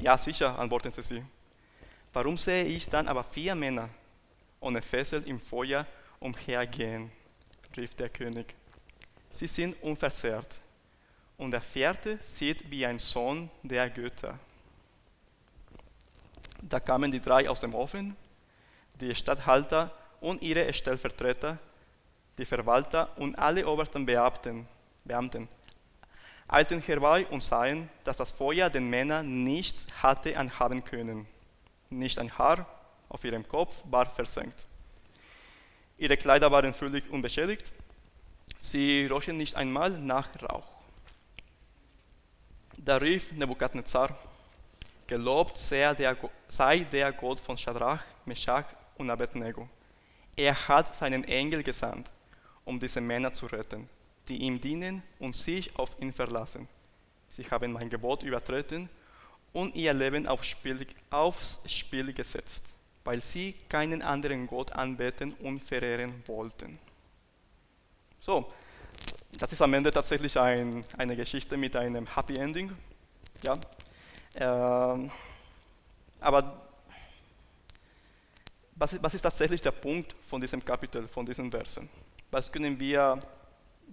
Ja, 0.00 0.16
sicher, 0.16 0.58
antworteten 0.58 1.02
sie. 1.02 1.22
Warum 2.12 2.36
sehe 2.36 2.64
ich 2.64 2.88
dann 2.88 3.06
aber 3.06 3.22
vier 3.22 3.54
Männer 3.54 3.90
ohne 4.60 4.80
Fessel 4.80 5.22
im 5.26 5.38
Feuer 5.38 5.86
umhergehen? 6.20 7.10
rief 7.76 7.94
der 7.94 8.08
König. 8.08 8.54
Sie 9.30 9.46
sind 9.46 9.80
unversehrt. 9.82 10.58
Und 11.36 11.52
der 11.52 11.60
vierte 11.60 12.18
sieht 12.22 12.68
wie 12.70 12.84
ein 12.84 12.98
Sohn 12.98 13.48
der 13.62 13.88
Götter. 13.90 14.38
Da 16.60 16.80
kamen 16.80 17.12
die 17.12 17.20
drei 17.20 17.48
aus 17.48 17.60
dem 17.60 17.74
Ofen, 17.74 18.16
die 18.94 19.14
Statthalter 19.14 19.96
und 20.20 20.42
ihre 20.42 20.72
Stellvertreter, 20.72 21.58
die 22.38 22.46
Verwalter 22.46 23.10
und 23.16 23.38
alle 23.38 23.66
obersten 23.66 24.06
Beamten, 24.06 24.66
Beamten 25.04 25.48
eilten 26.48 26.80
herbei 26.80 27.26
und 27.26 27.42
sahen, 27.42 27.90
dass 28.04 28.16
das 28.16 28.32
Feuer 28.32 28.70
den 28.70 28.88
Männern 28.88 29.44
nichts 29.44 29.86
hatte 30.02 30.36
anhaben 30.36 30.82
können. 30.82 31.26
Nicht 31.90 32.18
ein 32.18 32.36
Haar 32.38 32.66
auf 33.08 33.22
ihrem 33.24 33.46
Kopf 33.46 33.82
war 33.84 34.06
versenkt. 34.06 34.66
Ihre 35.98 36.16
Kleider 36.16 36.50
waren 36.50 36.72
völlig 36.72 37.08
unbeschädigt. 37.10 37.72
Sie 38.58 39.06
rochen 39.06 39.36
nicht 39.36 39.56
einmal 39.56 39.90
nach 39.90 40.30
Rauch. 40.42 40.66
Da 42.76 42.96
rief 42.96 43.32
Nebukadnezar, 43.32 44.16
gelobt 45.06 45.56
sei 45.56 45.92
der, 45.94 46.16
sei 46.48 46.80
der 46.80 47.12
Gott 47.12 47.40
von 47.40 47.58
Shadrach, 47.58 48.02
Meshach 48.24 48.66
und 48.96 49.10
Abednego. 49.10 49.68
Er 50.36 50.68
hat 50.68 50.94
seinen 50.94 51.24
Engel 51.24 51.62
gesandt, 51.62 52.10
um 52.68 52.78
diese 52.78 53.00
Männer 53.00 53.32
zu 53.32 53.46
retten 53.46 53.88
die 54.28 54.42
ihm 54.42 54.60
dienen 54.60 55.02
und 55.18 55.34
sich 55.34 55.76
auf 55.78 55.96
ihn 56.00 56.12
verlassen. 56.12 56.68
Sie 57.30 57.44
haben 57.50 57.72
mein 57.72 57.88
Gebot 57.88 58.22
übertreten 58.22 58.88
und 59.52 59.74
ihr 59.74 59.94
Leben 59.94 60.26
aufs 60.28 60.46
Spiel, 60.46 60.86
aufs 61.10 61.60
Spiel 61.66 62.12
gesetzt, 62.12 62.64
weil 63.04 63.22
sie 63.22 63.54
keinen 63.68 64.02
anderen 64.02 64.46
Gott 64.46 64.72
anbeten 64.72 65.32
und 65.34 65.60
verehren 65.60 66.22
wollten. 66.26 66.78
So, 68.20 68.52
das 69.38 69.52
ist 69.52 69.62
am 69.62 69.72
Ende 69.74 69.90
tatsächlich 69.90 70.38
ein, 70.38 70.84
eine 70.96 71.16
Geschichte 71.16 71.56
mit 71.56 71.76
einem 71.76 72.14
Happy 72.14 72.36
Ending. 72.36 72.72
Ja. 73.42 73.58
Ähm, 74.34 75.10
aber 76.20 76.68
was 78.74 79.02
was 79.02 79.14
ist 79.14 79.22
tatsächlich 79.22 79.62
der 79.62 79.70
Punkt 79.70 80.14
von 80.26 80.40
diesem 80.40 80.64
Kapitel, 80.64 81.08
von 81.08 81.24
diesen 81.24 81.50
Versen? 81.50 81.88
Was 82.30 82.52
können 82.52 82.78
wir 82.78 83.20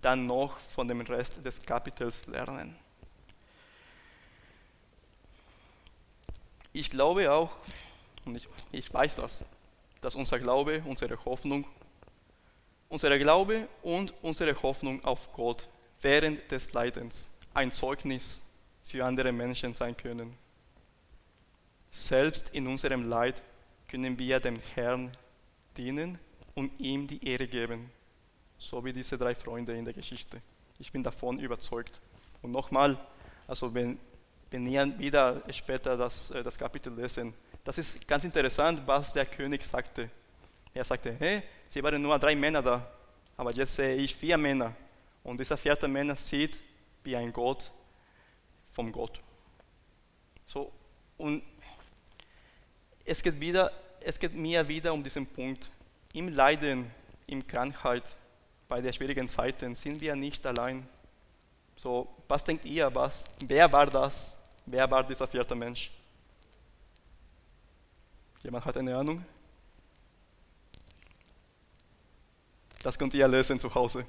dann 0.01 0.25
noch 0.25 0.57
von 0.57 0.87
dem 0.87 1.01
Rest 1.01 1.43
des 1.45 1.61
Kapitels 1.61 2.25
lernen. 2.27 2.75
Ich 6.73 6.89
glaube 6.89 7.31
auch, 7.31 7.51
und 8.25 8.35
ich, 8.35 8.47
ich 8.71 8.93
weiß 8.93 9.15
das, 9.15 9.45
dass 10.01 10.15
unser 10.15 10.39
Glaube, 10.39 10.83
unsere 10.85 11.23
Hoffnung, 11.23 11.65
unsere 12.89 13.17
Glaube 13.17 13.67
und 13.81 14.13
unsere 14.21 14.61
Hoffnung 14.61 15.03
auf 15.05 15.31
Gott 15.31 15.67
während 16.01 16.51
des 16.51 16.73
Leidens 16.73 17.29
ein 17.53 17.71
Zeugnis 17.71 18.41
für 18.83 19.05
andere 19.05 19.31
Menschen 19.31 19.73
sein 19.73 19.95
können. 19.95 20.37
Selbst 21.91 22.49
in 22.49 22.67
unserem 22.67 23.05
Leid 23.05 23.41
können 23.87 24.19
wir 24.19 24.41
dem 24.41 24.59
Herrn 24.75 25.11
dienen 25.77 26.19
und 26.55 26.77
ihm 26.79 27.07
die 27.07 27.25
Ehre 27.25 27.47
geben 27.47 27.89
so 28.57 28.83
wie 28.83 28.93
diese 28.93 29.17
drei 29.17 29.35
Freunde 29.35 29.75
in 29.75 29.85
der 29.85 29.93
Geschichte. 29.93 30.41
Ich 30.79 30.91
bin 30.91 31.03
davon 31.03 31.39
überzeugt. 31.39 31.99
Und 32.41 32.51
nochmal, 32.51 32.97
also 33.47 33.73
wenn, 33.73 33.99
wenn 34.51 34.67
ihr 34.67 34.97
wieder 34.99 35.41
später 35.51 35.97
das, 35.97 36.31
äh, 36.31 36.43
das 36.43 36.57
Kapitel 36.57 36.93
lesen, 36.93 37.33
das 37.63 37.77
ist 37.77 38.07
ganz 38.07 38.23
interessant, 38.23 38.81
was 38.85 39.13
der 39.13 39.25
König 39.25 39.65
sagte. 39.65 40.09
Er 40.73 40.83
sagte, 40.83 41.15
hey, 41.17 41.41
sie 41.69 41.81
waren 41.81 42.01
nur 42.01 42.19
drei 42.19 42.35
Männer 42.35 42.61
da, 42.61 42.85
aber 43.37 43.51
jetzt 43.53 43.75
sehe 43.75 43.95
ich 43.95 44.15
vier 44.15 44.37
Männer. 44.37 44.75
Und 45.23 45.39
dieser 45.39 45.57
vierte 45.57 45.87
Männer 45.87 46.15
sieht 46.15 46.61
wie 47.03 47.15
ein 47.15 47.33
Gott 47.33 47.71
vom 48.71 48.91
Gott. 48.91 49.19
So, 50.45 50.71
und 51.17 51.41
es 53.03 53.23
geht, 53.23 53.39
wieder, 53.39 53.71
es 54.01 54.19
geht 54.19 54.33
mir 54.33 54.67
wieder 54.67 54.93
um 54.93 55.03
diesen 55.03 55.25
Punkt. 55.25 55.69
Im 56.13 56.29
Leiden, 56.29 56.91
in 57.27 57.45
Krankheit, 57.47 58.03
bei 58.67 58.81
der 58.81 58.93
schwierigen 58.93 59.27
Zeiten 59.27 59.75
sind 59.75 60.01
wir 60.01 60.15
nicht 60.15 60.45
allein. 60.45 60.87
So, 61.77 62.07
was 62.27 62.43
denkt 62.43 62.65
ihr, 62.65 62.93
was? 62.93 63.25
Wer 63.45 63.71
war 63.71 63.85
das? 63.87 64.35
Wer 64.65 64.89
war 64.89 65.03
dieser 65.03 65.27
vierte 65.27 65.55
Mensch? 65.55 65.91
Jemand 68.41 68.65
hat 68.65 68.77
eine 68.77 68.95
Ahnung? 68.95 69.23
Das 72.81 72.97
könnt 72.97 73.13
ihr 73.13 73.27
lesen 73.27 73.59
zu 73.59 73.73
Hause. 73.73 74.05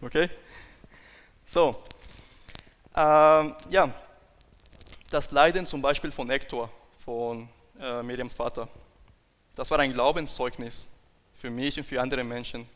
Okay? 0.00 0.28
So, 1.46 1.82
ähm, 2.96 3.54
ja, 3.68 3.92
das 5.10 5.30
Leiden 5.30 5.66
zum 5.66 5.82
Beispiel 5.82 6.10
von 6.10 6.28
Hector, 6.28 6.70
von 6.98 7.48
äh, 7.78 8.02
Miriams 8.02 8.34
Vater, 8.34 8.68
das 9.54 9.70
war 9.70 9.78
ein 9.78 9.92
Glaubenszeugnis 9.92 10.88
für 11.34 11.50
mich 11.50 11.76
und 11.78 11.84
für 11.84 12.00
andere 12.00 12.24
Menschen. 12.24 12.66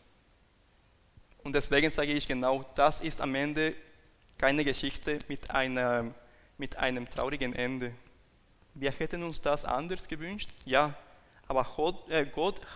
Und 1.44 1.54
deswegen 1.54 1.90
sage 1.90 2.12
ich 2.12 2.26
genau, 2.26 2.64
das 2.74 3.00
ist 3.02 3.20
am 3.20 3.35
Ende 3.35 3.76
keine 4.38 4.64
Geschichte 4.64 5.18
mit, 5.28 5.50
einer, 5.50 6.12
mit 6.57 6.76
einem 6.76 7.09
traurigen 7.09 7.54
Ende. 7.54 7.92
Wir 8.72 8.90
hätten 8.90 9.22
uns 9.22 9.40
das 9.40 9.64
anders 9.64 10.09
gewünscht, 10.09 10.50
ja, 10.64 10.94
aber 11.46 11.64
Gott, 11.64 12.11
äh, 12.11 12.26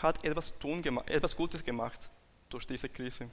hat 0.03 0.23
etwas, 0.23 0.57
tun, 0.59 0.85
etwas 1.07 1.35
Gutes 1.35 1.65
gemacht 1.65 2.09
durch 2.51 2.67
diese 2.67 2.89
Krise. 2.89 3.29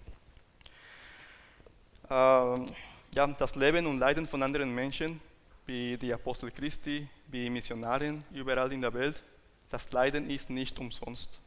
Ähm, 2.10 2.68
ja, 3.14 3.28
das 3.28 3.56
Leben 3.56 3.86
und 3.88 4.00
Leiden 4.00 4.26
von 4.26 4.42
anderen 4.42 4.74
Menschen, 4.74 5.20
wie 5.66 5.98
die 5.98 6.14
Apostel 6.14 6.50
Christi, 6.50 7.08
wie 7.28 7.50
Missionaren 7.50 8.24
überall 8.32 8.72
in 8.72 8.82
der 8.82 8.94
Welt, 8.94 9.22
das 9.70 9.92
Leiden 9.92 10.30
ist 10.30 10.50
nicht 10.50 10.80
umsonst. 10.80 11.42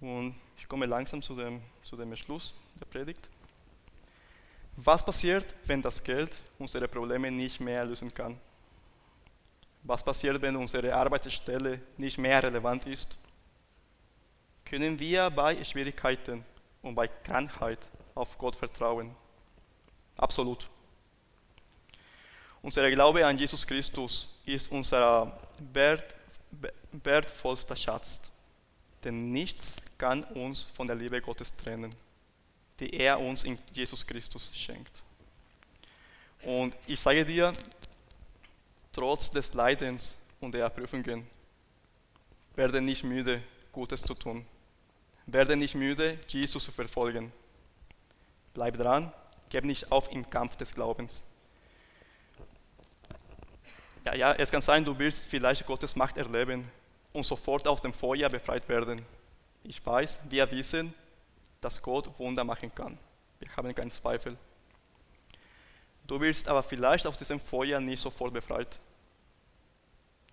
Und 0.00 0.34
ich 0.58 0.66
komme 0.66 0.86
langsam 0.86 1.22
zu 1.22 1.36
dem, 1.36 1.62
zu 1.86 1.96
dem 1.96 2.16
Schluss 2.16 2.52
der 2.80 2.84
Predigt. 2.84 3.28
Was 4.74 5.04
passiert, 5.04 5.54
wenn 5.64 5.80
das 5.80 6.02
Geld 6.02 6.42
unsere 6.58 6.88
Probleme 6.88 7.30
nicht 7.30 7.60
mehr 7.60 7.84
lösen 7.84 8.12
kann? 8.12 8.38
Was 9.84 10.02
passiert, 10.02 10.42
wenn 10.42 10.56
unsere 10.56 10.92
Arbeitsstelle 10.92 11.80
nicht 11.96 12.18
mehr 12.18 12.42
relevant 12.42 12.86
ist? 12.86 13.18
Können 14.64 14.98
wir 14.98 15.30
bei 15.30 15.62
Schwierigkeiten 15.64 16.44
und 16.82 16.96
bei 16.96 17.06
Krankheit 17.06 17.78
auf 18.16 18.36
Gott 18.36 18.56
vertrauen? 18.56 19.14
Absolut. 20.16 20.68
Unser 22.62 22.90
Glaube 22.90 23.24
an 23.24 23.38
Jesus 23.38 23.64
Christus 23.64 24.28
ist 24.44 24.72
unser 24.72 25.38
wert, 25.72 26.16
wertvollster 26.90 27.76
Schatz 27.76 28.32
denn 29.06 29.30
nichts 29.30 29.76
kann 29.98 30.24
uns 30.24 30.64
von 30.64 30.88
der 30.88 30.96
Liebe 30.96 31.20
Gottes 31.20 31.54
trennen, 31.54 31.94
die 32.80 32.92
er 32.92 33.20
uns 33.20 33.44
in 33.44 33.56
Jesus 33.72 34.04
Christus 34.04 34.54
schenkt. 34.54 35.00
Und 36.42 36.76
ich 36.88 36.98
sage 36.98 37.24
dir, 37.24 37.52
trotz 38.92 39.30
des 39.30 39.54
Leidens 39.54 40.18
und 40.40 40.52
der 40.52 40.68
Prüfungen, 40.70 41.24
werde 42.56 42.80
nicht 42.80 43.04
müde, 43.04 43.42
Gutes 43.70 44.02
zu 44.02 44.14
tun. 44.14 44.44
Werde 45.26 45.54
nicht 45.54 45.76
müde, 45.76 46.18
Jesus 46.26 46.64
zu 46.64 46.72
verfolgen. 46.72 47.32
Bleib 48.54 48.76
dran, 48.76 49.12
gib 49.50 49.64
nicht 49.64 49.92
auf 49.92 50.10
im 50.10 50.28
Kampf 50.28 50.56
des 50.56 50.74
Glaubens. 50.74 51.22
Ja, 54.04 54.14
ja, 54.14 54.32
es 54.32 54.50
kann 54.50 54.62
sein, 54.62 54.84
du 54.84 54.98
willst 54.98 55.26
vielleicht 55.26 55.64
Gottes 55.64 55.94
Macht 55.94 56.16
erleben, 56.16 56.68
und 57.16 57.24
sofort 57.24 57.66
aus 57.66 57.80
dem 57.80 57.94
Feuer 57.94 58.28
befreit 58.28 58.68
werden. 58.68 59.04
Ich 59.64 59.84
weiß, 59.84 60.20
wir 60.28 60.50
wissen, 60.50 60.92
dass 61.62 61.80
Gott 61.80 62.18
Wunder 62.18 62.44
machen 62.44 62.72
kann. 62.74 62.98
Wir 63.38 63.48
haben 63.56 63.74
keinen 63.74 63.90
Zweifel. 63.90 64.36
Du 66.06 66.20
wirst 66.20 66.46
aber 66.48 66.62
vielleicht 66.62 67.06
aus 67.06 67.16
diesem 67.16 67.40
Feuer 67.40 67.80
nicht 67.80 68.00
sofort 68.00 68.34
befreit. 68.34 68.78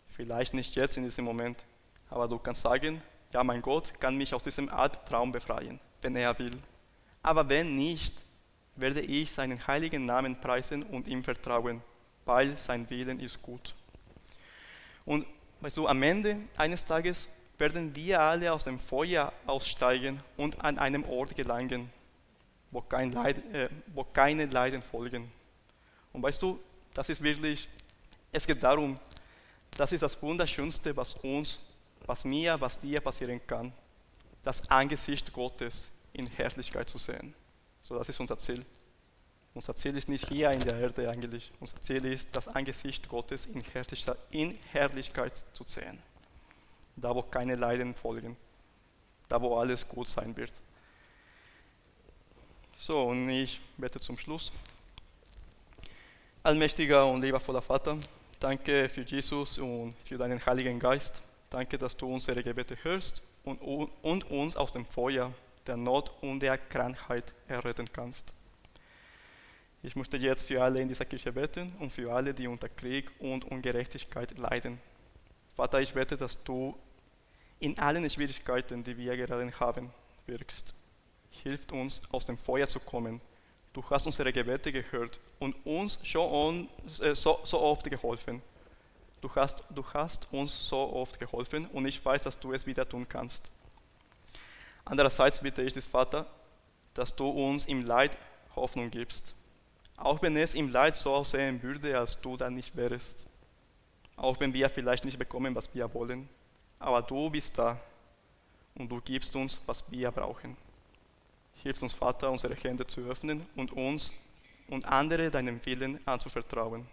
Vielleicht 0.07 0.53
nicht 0.53 0.75
jetzt 0.75 0.97
in 0.97 1.03
diesem 1.05 1.25
Moment, 1.25 1.63
aber 2.09 2.27
du 2.27 2.37
kannst 2.37 2.61
sagen, 2.61 3.01
ja, 3.33 3.43
mein 3.43 3.61
Gott 3.61 3.93
kann 3.99 4.17
mich 4.17 4.33
aus 4.33 4.43
diesem 4.43 4.69
Albtraum 4.69 5.31
befreien, 5.31 5.79
wenn 6.01 6.15
er 6.17 6.37
will. 6.37 6.55
Aber 7.23 7.47
wenn 7.47 7.77
nicht, 7.77 8.13
werde 8.75 9.01
ich 9.01 9.31
seinen 9.31 9.65
heiligen 9.65 10.05
Namen 10.05 10.39
preisen 10.39 10.83
und 10.83 11.07
ihm 11.07 11.23
vertrauen, 11.23 11.81
weil 12.25 12.57
sein 12.57 12.89
Willen 12.89 13.19
ist 13.21 13.41
gut. 13.41 13.73
Und 15.05 15.25
weißt 15.63 15.77
du, 15.77 15.87
am 15.87 16.03
Ende 16.03 16.37
eines 16.57 16.83
Tages 16.83 17.27
werden 17.57 17.95
wir 17.95 18.19
alle 18.19 18.51
aus 18.51 18.65
dem 18.65 18.77
Feuer 18.77 19.31
aussteigen 19.45 20.21
und 20.35 20.59
an 20.61 20.77
einem 20.77 21.05
Ort 21.05 21.35
gelangen, 21.35 21.89
wo, 22.69 22.81
kein 22.81 23.13
Leid, 23.13 23.37
äh, 23.53 23.69
wo 23.93 24.03
keine 24.03 24.45
Leiden 24.45 24.81
folgen. 24.81 25.31
Und 26.11 26.21
weißt 26.21 26.41
du, 26.41 26.59
das 26.93 27.07
ist 27.07 27.23
wirklich, 27.23 27.69
es 28.31 28.45
geht 28.45 28.61
darum, 28.61 28.99
das 29.77 29.93
ist 29.93 30.03
das 30.03 30.21
Wunderschönste, 30.21 30.95
was 30.97 31.13
uns, 31.15 31.59
was 32.05 32.25
mir, 32.25 32.59
was 32.59 32.79
dir 32.79 32.99
passieren 32.99 33.39
kann, 33.47 33.71
das 34.43 34.69
Angesicht 34.69 35.31
Gottes 35.31 35.87
in 36.11 36.27
Herrlichkeit 36.27 36.89
zu 36.89 36.97
sehen. 36.97 37.33
So, 37.83 37.97
das 37.97 38.09
ist 38.09 38.19
unser 38.19 38.37
Ziel. 38.37 38.65
Unser 39.55 39.75
Ziel 39.75 39.95
ist 39.95 40.09
nicht 40.09 40.27
hier 40.29 40.49
in 40.51 40.59
der 40.61 40.79
Erde 40.79 41.09
eigentlich. 41.09 41.51
Unser 41.59 41.79
Ziel 41.81 42.03
ist, 42.05 42.35
das 42.35 42.47
Angesicht 42.47 43.07
Gottes 43.07 43.45
in 43.45 44.57
Herrlichkeit, 44.71 45.43
zu 45.53 45.63
sehen. 45.67 45.99
Da, 46.95 47.13
wo 47.13 47.21
keine 47.21 47.55
Leiden 47.55 47.93
folgen. 47.93 48.35
Da, 49.27 49.41
wo 49.41 49.55
alles 49.57 49.87
gut 49.87 50.07
sein 50.07 50.35
wird. 50.35 50.51
So, 52.79 53.03
und 53.03 53.29
ich 53.29 53.61
bete 53.77 53.99
zum 53.99 54.17
Schluss. 54.17 54.51
Allmächtiger 56.41 57.05
und 57.05 57.21
liebevoller 57.21 57.61
Vater, 57.61 57.97
danke 58.39 58.89
für 58.89 59.03
Jesus 59.03 59.57
und 59.57 59.95
für 60.03 60.17
deinen 60.17 60.45
Heiligen 60.45 60.79
Geist. 60.79 61.21
Danke, 61.49 61.77
dass 61.77 61.95
du 61.95 62.11
unsere 62.11 62.43
Gebete 62.43 62.75
hörst 62.83 63.21
und 63.45 64.23
uns 64.29 64.57
aus 64.57 64.71
dem 64.71 64.85
Feuer 64.85 65.31
der 65.65 65.77
Not 65.77 66.11
und 66.21 66.41
der 66.41 66.57
Krankheit 66.57 67.31
erretten 67.47 67.87
kannst. 67.93 68.33
Ich 69.85 69.97
möchte 69.97 70.15
jetzt 70.15 70.47
für 70.47 70.63
alle 70.63 70.79
in 70.79 70.87
dieser 70.87 71.03
Kirche 71.03 71.33
beten 71.33 71.75
und 71.79 71.91
für 71.91 72.13
alle, 72.13 72.33
die 72.33 72.47
unter 72.47 72.69
Krieg 72.69 73.11
und 73.19 73.43
Ungerechtigkeit 73.43 74.37
leiden. 74.37 74.79
Vater, 75.55 75.81
ich 75.81 75.93
bete, 75.93 76.15
dass 76.15 76.41
du 76.41 76.73
in 77.59 77.77
allen 77.77 78.09
Schwierigkeiten, 78.09 78.81
die 78.85 78.97
wir 78.97 79.17
gerade 79.17 79.51
haben, 79.59 79.93
wirkst. 80.25 80.73
Hilf 81.31 81.69
uns, 81.73 82.01
aus 82.13 82.25
dem 82.25 82.37
Feuer 82.37 82.65
zu 82.65 82.79
kommen. 82.79 83.19
Du 83.73 83.83
hast 83.89 84.05
unsere 84.05 84.31
Gebete 84.31 84.71
gehört 84.71 85.19
und 85.39 85.53
uns 85.65 85.99
schon 86.03 86.69
äh, 87.01 87.13
so, 87.13 87.39
so 87.43 87.59
oft 87.59 87.89
geholfen. 87.89 88.41
Du 89.19 89.29
hast, 89.35 89.65
du 89.69 89.83
hast 89.93 90.29
uns 90.31 90.65
so 90.65 90.93
oft 90.93 91.19
geholfen 91.19 91.67
und 91.67 91.85
ich 91.85 92.03
weiß, 92.03 92.21
dass 92.21 92.39
du 92.39 92.53
es 92.53 92.65
wieder 92.65 92.87
tun 92.87 93.05
kannst. 93.09 93.51
Andererseits 94.85 95.41
bitte 95.41 95.61
ich 95.61 95.73
dich, 95.73 95.83
Vater, 95.83 96.25
dass 96.93 97.13
du 97.13 97.27
uns 97.27 97.65
im 97.65 97.85
Leid 97.85 98.17
Hoffnung 98.55 98.89
gibst. 98.89 99.35
Auch 99.97 100.21
wenn 100.21 100.35
es 100.35 100.53
im 100.53 100.71
Leid 100.71 100.95
so 100.95 101.13
aussehen 101.13 101.61
würde, 101.61 101.97
als 101.97 102.19
du 102.19 102.35
dann 102.35 102.55
nicht 102.55 102.75
wärst. 102.75 103.25
Auch 104.15 104.39
wenn 104.39 104.53
wir 104.53 104.69
vielleicht 104.69 105.05
nicht 105.05 105.19
bekommen, 105.19 105.55
was 105.55 105.73
wir 105.73 105.91
wollen. 105.93 106.27
Aber 106.79 107.01
du 107.01 107.29
bist 107.29 107.57
da 107.57 107.79
und 108.75 108.89
du 108.89 108.99
gibst 109.01 109.35
uns, 109.35 109.61
was 109.65 109.83
wir 109.89 110.11
brauchen. 110.11 110.57
Hilf 111.63 111.81
uns, 111.81 111.93
Vater, 111.93 112.29
unsere 112.29 112.55
Hände 112.55 112.85
zu 112.85 113.01
öffnen 113.01 113.45
und 113.55 113.71
uns 113.71 114.13
und 114.67 114.85
andere 114.85 115.29
deinem 115.31 115.63
Willen 115.65 115.99
anzuvertrauen. 116.05 116.85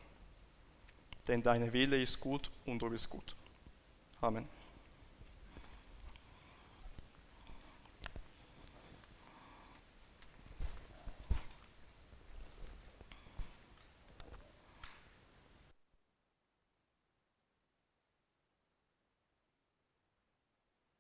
Denn 1.27 1.43
deine 1.43 1.73
Wille 1.73 2.01
ist 2.01 2.21
gut 2.21 2.51
und 2.67 2.81
du 2.81 2.91
bist 2.91 3.09
gut. 3.09 3.35
Amen. 4.21 4.60